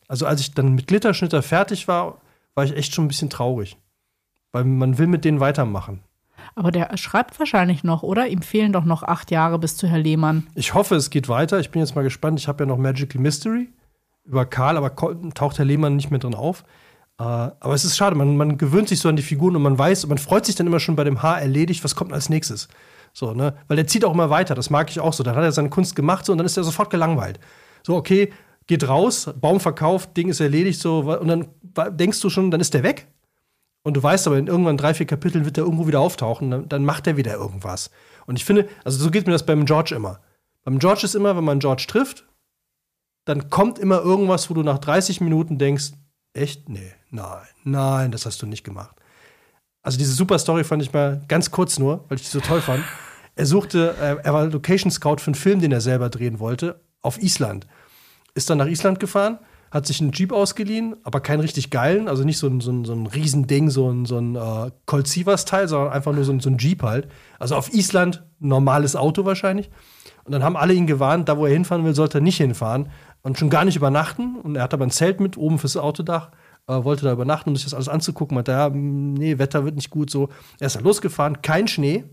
[0.08, 2.20] also als ich dann mit Glitterschnitter fertig war,
[2.60, 3.78] war ich echt schon ein bisschen traurig.
[4.52, 6.02] Weil man will mit denen weitermachen.
[6.56, 8.28] Aber der schreibt wahrscheinlich noch, oder?
[8.28, 10.46] Ihm fehlen doch noch acht Jahre bis zu Herr Lehmann.
[10.56, 11.62] Ich hoffe, es geht weiter.
[11.62, 12.38] Ich bin jetzt mal gespannt.
[12.38, 13.70] Ich habe ja noch Magical Mystery
[14.26, 14.94] über Karl, aber
[15.34, 16.66] taucht Herr Lehmann nicht mehr drin auf.
[17.18, 19.80] Äh, aber es ist schade, man, man gewöhnt sich so an die Figuren und man
[19.80, 22.68] weiß, man freut sich dann immer schon bei dem Haar erledigt, was kommt als nächstes.
[23.14, 23.56] So, ne?
[23.70, 25.24] Weil der zieht auch immer weiter, das mag ich auch so.
[25.24, 27.40] Dann hat er seine Kunst gemacht so, und dann ist er sofort gelangweilt.
[27.84, 28.34] So, okay,
[28.70, 31.48] geht raus, Baum verkauft, Ding ist erledigt, so, und dann
[31.98, 33.08] denkst du schon, dann ist der weg.
[33.82, 36.70] Und du weißt aber, in irgendwann drei, vier Kapiteln wird er irgendwo wieder auftauchen, dann,
[36.70, 37.90] dann macht er wieder irgendwas.
[38.28, 40.20] Und ich finde, also so geht mir das beim George immer.
[40.64, 42.28] Beim George ist immer, wenn man George trifft,
[43.26, 45.94] dann kommt immer irgendwas, wo du nach 30 Minuten denkst,
[46.34, 46.70] echt?
[46.70, 48.96] Nee, nein, nein, das hast du nicht gemacht.
[49.82, 52.62] Also diese super Story fand ich mal ganz kurz nur, weil ich die so toll
[52.62, 52.84] fand.
[53.36, 57.22] Er suchte, er war Location Scout für einen Film, den er selber drehen wollte, auf
[57.24, 57.68] Island
[58.40, 59.38] ist dann nach Island gefahren,
[59.70, 62.86] hat sich einen Jeep ausgeliehen, aber keinen richtig geilen, also nicht so ein, so ein,
[62.86, 66.40] so ein Riesending, so ein, so ein äh, Colt Sievers-Teil, sondern einfach nur so ein,
[66.40, 67.08] so ein Jeep halt.
[67.38, 69.70] Also auf Island normales Auto wahrscheinlich.
[70.24, 72.90] Und dann haben alle ihn gewarnt, da wo er hinfahren will, sollte er nicht hinfahren
[73.22, 74.38] und schon gar nicht übernachten.
[74.38, 76.32] Und er hat aber ein Zelt mit oben fürs Autodach,
[76.68, 78.36] äh, wollte da übernachten, um sich das alles anzugucken.
[78.36, 80.30] Meinte, ja, nee, Wetter wird nicht gut so.
[80.60, 82.06] Er ist dann losgefahren, kein Schnee,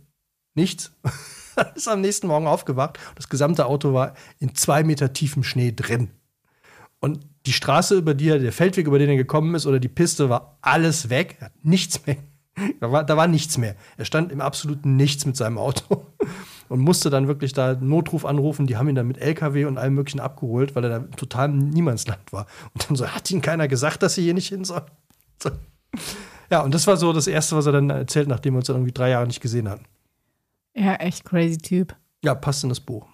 [0.55, 0.93] nichts.
[1.74, 2.98] ist am nächsten Morgen aufgewacht.
[3.14, 6.11] Das gesamte Auto war in zwei Meter tiefem Schnee drin.
[7.00, 9.88] Und die Straße, über die er, der Feldweg, über den er gekommen ist, oder die
[9.88, 11.36] Piste, war alles weg.
[11.40, 12.16] Er hat nichts mehr.
[12.80, 13.76] Da war, da war nichts mehr.
[13.98, 16.07] Er stand im absoluten Nichts mit seinem Auto
[16.70, 18.66] und musste dann wirklich da Notruf anrufen.
[18.66, 21.68] Die haben ihn dann mit LKW und allem Möglichen abgeholt, weil er da total im
[21.68, 22.46] Niemandsland war.
[22.72, 24.80] Und dann so, hat ihm keiner gesagt, dass sie hier nicht hin soll.
[25.42, 25.50] So.
[26.50, 28.76] Ja, und das war so das Erste, was er dann erzählt, nachdem wir uns dann
[28.76, 29.84] irgendwie drei Jahre nicht gesehen hatten.
[30.77, 31.97] Ja, echt crazy Typ.
[32.22, 33.07] Ja, passt in das Buch.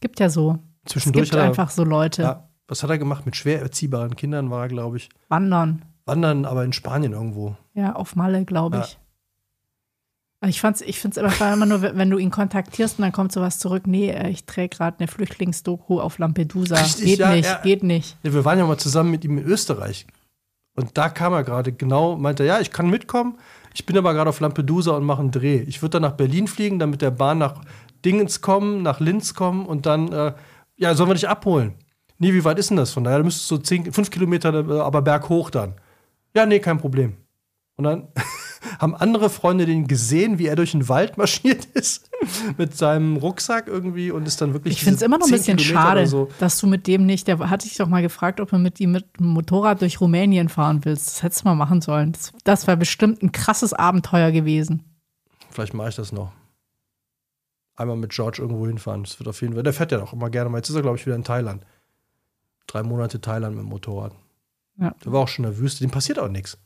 [0.00, 0.58] Gibt ja so.
[0.84, 2.22] Zwischendurch es gibt er, einfach so Leute.
[2.22, 3.24] Ja, was hat er gemacht?
[3.24, 5.08] Mit schwer erziehbaren Kindern war er, glaube ich.
[5.28, 5.84] Wandern.
[6.04, 7.56] Wandern, aber in Spanien irgendwo.
[7.74, 8.98] Ja, auf Malle, glaube ich.
[10.48, 13.30] Ich, fand's, ich finde es einfach immer nur, wenn du ihn kontaktierst und dann kommt
[13.30, 13.86] sowas zurück.
[13.86, 16.74] Nee, äh, ich träge gerade eine Flüchtlingsdoku auf Lampedusa.
[16.74, 17.60] Richtig, geht ja, nicht, ja.
[17.62, 18.16] geht nicht.
[18.24, 20.06] Ja, wir waren ja mal zusammen mit ihm in Österreich.
[20.74, 23.38] Und da kam er gerade genau, meinte, ja, ich kann mitkommen.
[23.74, 25.62] Ich bin aber gerade auf Lampedusa und mache einen Dreh.
[25.66, 27.62] Ich würde dann nach Berlin fliegen, dann mit der Bahn nach
[28.04, 30.32] Dingens kommen, nach Linz kommen und dann, äh,
[30.76, 31.74] ja, sollen wir dich abholen?
[32.18, 33.18] Nee, wie weit ist denn das von daher?
[33.18, 35.74] Da müsstest du so zehn, fünf Kilometer, äh, aber berghoch dann.
[36.34, 37.16] Ja, nee, kein Problem.
[37.76, 38.08] Und dann
[38.82, 42.10] haben andere Freunde den gesehen, wie er durch den Wald marschiert ist
[42.58, 44.74] mit seinem Rucksack irgendwie und ist dann wirklich.
[44.74, 46.28] Ich finde es immer noch ein bisschen Kilometer schade, so.
[46.40, 47.28] dass du mit dem nicht.
[47.28, 50.48] Der hatte ich doch mal gefragt, ob du mit ihm mit dem Motorrad durch Rumänien
[50.48, 51.06] fahren willst.
[51.06, 52.10] Das hättest du mal machen sollen.
[52.12, 54.82] Das, das wäre bestimmt ein krasses Abenteuer gewesen.
[55.50, 56.32] Vielleicht mache ich das noch.
[57.76, 59.04] Einmal mit George irgendwo hinfahren.
[59.04, 59.62] Das wird auf jeden Fall.
[59.62, 60.58] Der fährt ja auch immer gerne mal.
[60.58, 61.64] Jetzt ist er, glaube ich, wieder in Thailand.
[62.66, 64.12] Drei Monate Thailand mit dem Motorrad.
[64.78, 64.92] Ja.
[65.04, 65.84] Der war auch schon in der Wüste.
[65.84, 66.58] Dem passiert auch nichts.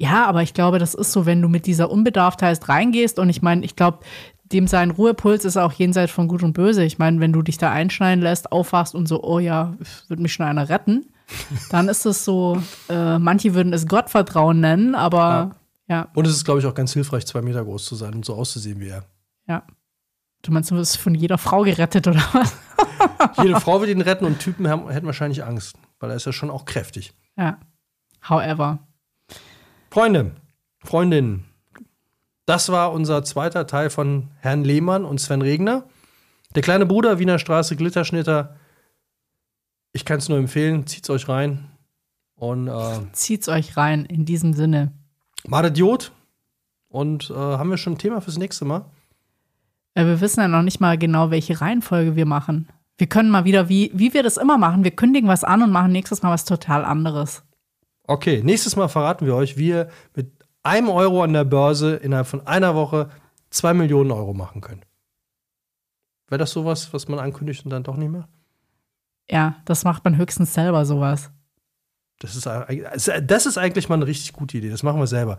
[0.00, 3.42] Ja, aber ich glaube, das ist so, wenn du mit dieser Unbedarftheit reingehst und ich
[3.42, 3.98] meine, ich glaube,
[4.44, 6.82] dem sein Ruhepuls ist auch jenseits von Gut und Böse.
[6.84, 9.76] Ich meine, wenn du dich da einschneiden lässt, aufwachst und so, oh ja,
[10.08, 11.12] wird mich schon einer retten,
[11.70, 15.54] dann ist es so, äh, manche würden es Gottvertrauen nennen, aber
[15.86, 15.96] ja.
[15.96, 16.08] ja.
[16.14, 18.34] Und es ist, glaube ich, auch ganz hilfreich, zwei Meter groß zu sein und so
[18.36, 19.04] auszusehen wie er.
[19.46, 19.64] Ja.
[20.40, 22.56] Du meinst, du wirst von jeder Frau gerettet, oder was?
[23.42, 26.32] Jede Frau will ihn retten und Typen haben, hätten wahrscheinlich Angst, weil er ist ja
[26.32, 27.12] schon auch kräftig.
[27.36, 27.58] Ja.
[28.26, 28.78] However.
[29.90, 30.36] Freunde,
[30.84, 31.46] Freundinnen,
[32.46, 35.84] das war unser zweiter Teil von Herrn Lehmann und Sven Regner.
[36.54, 38.56] Der kleine Bruder, Wiener Straße, Glitterschnitter.
[39.92, 41.70] Ich kann es nur empfehlen, zieht's euch rein.
[42.36, 44.92] Und, äh, zieht's euch rein, in diesem Sinne.
[45.44, 46.12] Idiot.
[46.88, 48.84] Und äh, haben wir schon ein Thema fürs nächste Mal?
[49.94, 52.68] Äh, wir wissen ja noch nicht mal genau, welche Reihenfolge wir machen.
[52.96, 55.70] Wir können mal wieder, wie, wie wir das immer machen, wir kündigen was an und
[55.72, 57.42] machen nächstes Mal was total anderes.
[58.10, 60.32] Okay, nächstes Mal verraten wir euch, wie ihr mit
[60.64, 63.08] einem Euro an der Börse innerhalb von einer Woche
[63.50, 64.84] zwei Millionen Euro machen könnt.
[66.26, 68.26] Wäre das sowas, was man ankündigt und dann doch nicht mehr?
[69.30, 71.30] Ja, das macht man höchstens selber sowas.
[72.18, 74.70] Das ist, das ist eigentlich mal eine richtig gute Idee.
[74.70, 75.38] Das machen wir selber.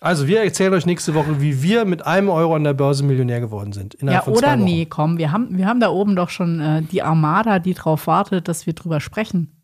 [0.00, 3.40] Also, wir erzählen euch nächste Woche, wie wir mit einem Euro an der Börse Millionär
[3.40, 3.98] geworden sind.
[4.00, 7.58] Ja, oder nee, komm, wir haben, wir haben da oben doch schon äh, die Armada,
[7.58, 9.59] die darauf wartet, dass wir drüber sprechen.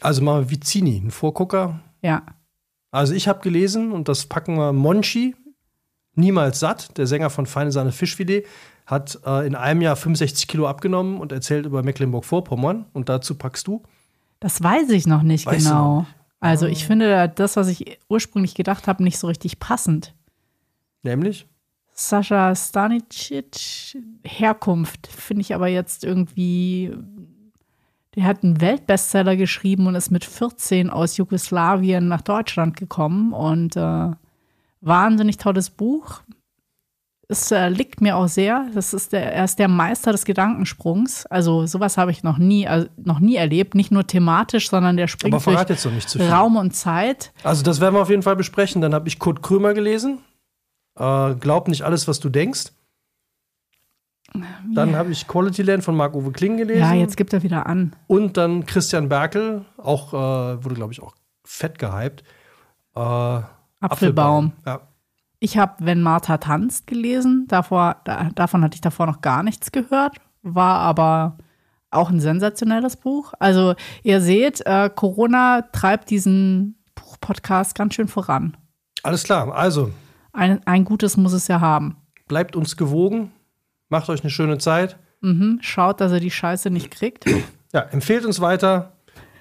[0.00, 1.80] Also machen wir Vizini, ein Vorgucker.
[2.02, 2.22] Ja.
[2.90, 5.34] Also ich habe gelesen, und das packen wir Monchi,
[6.14, 8.46] niemals satt, der Sänger von Feine Sahne Fischfilet,
[8.86, 12.86] hat äh, in einem Jahr 65 Kilo abgenommen und erzählt über Mecklenburg-Vorpommern.
[12.92, 13.82] Und dazu packst du?
[14.40, 16.00] Das weiß ich noch nicht weißt genau.
[16.00, 16.14] Nicht?
[16.40, 20.14] Also ich finde das, was ich ursprünglich gedacht habe, nicht so richtig passend.
[21.02, 21.46] Nämlich?
[21.90, 26.96] Sascha Stanicic, Herkunft, finde ich aber jetzt irgendwie
[28.14, 33.32] der hat einen Weltbestseller geschrieben und ist mit 14 aus Jugoslawien nach Deutschland gekommen.
[33.32, 34.10] Und äh,
[34.80, 36.22] wahnsinnig tolles Buch.
[37.30, 38.66] Es äh, liegt mir auch sehr.
[38.74, 41.26] Das ist der, er ist der Meister des Gedankensprungs.
[41.26, 43.74] Also sowas habe ich noch nie, also noch nie erlebt.
[43.74, 46.28] Nicht nur thematisch, sondern der springt Aber durch jetzt noch nicht zu viel.
[46.28, 47.32] Raum und Zeit.
[47.42, 48.80] Also das werden wir auf jeden Fall besprechen.
[48.80, 50.20] Dann habe ich Kurt Krömer gelesen.
[50.98, 52.72] Äh, glaub nicht alles, was du denkst.
[54.74, 56.80] Dann habe ich Quality Land von Marc-Uwe Kling gelesen.
[56.80, 57.96] Ja, jetzt gibt er wieder an.
[58.06, 61.14] Und dann Christian Berkel, auch äh, wurde, glaube ich, auch
[61.44, 62.22] fett gehypt.
[62.94, 63.46] Äh, Apfelbaum.
[63.80, 64.52] Apfelbaum.
[64.66, 64.80] Ja.
[65.40, 67.46] Ich habe Wenn Martha tanzt gelesen.
[67.48, 70.16] Davor, da, davon hatte ich davor noch gar nichts gehört.
[70.42, 71.38] War aber
[71.90, 73.32] auch ein sensationelles Buch.
[73.38, 78.56] Also, ihr seht, äh, Corona treibt diesen Buchpodcast ganz schön voran.
[79.02, 79.90] Alles klar, also.
[80.32, 81.96] Ein, ein gutes muss es ja haben.
[82.26, 83.32] Bleibt uns gewogen.
[83.88, 84.98] Macht euch eine schöne Zeit.
[85.20, 85.58] Mhm.
[85.62, 87.24] Schaut, dass ihr die Scheiße nicht kriegt.
[87.72, 88.92] Ja, empfehlt uns weiter.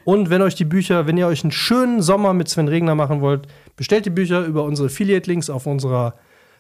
[0.04, 3.22] Und wenn euch die Bücher, wenn ihr euch einen schönen Sommer mit Sven Regner machen
[3.22, 6.16] wollt, bestellt die Bücher über unsere Affiliate-Links auf unserer,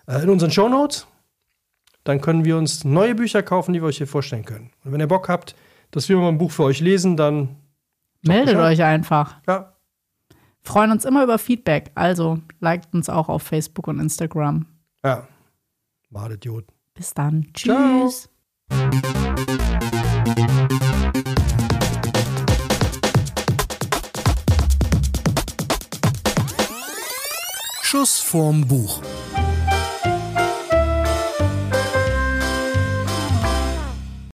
[0.05, 1.07] äh, in unseren Show Notes.
[2.03, 4.71] Dann können wir uns neue Bücher kaufen, die wir euch hier vorstellen können.
[4.83, 5.55] Und wenn ihr Bock habt,
[5.91, 7.55] dass wir mal ein Buch für euch lesen, dann
[8.21, 9.37] meldet euch einfach.
[9.47, 9.77] Ja.
[10.61, 11.91] Freuen uns immer über Feedback.
[11.95, 14.65] Also liked uns auch auf Facebook und Instagram.
[15.03, 15.27] Ja.
[16.11, 16.65] Idiot.
[16.97, 17.47] Bis dann.
[17.53, 18.29] Tschüss.
[18.69, 19.27] Ciao.
[27.83, 29.01] Schuss vorm Buch.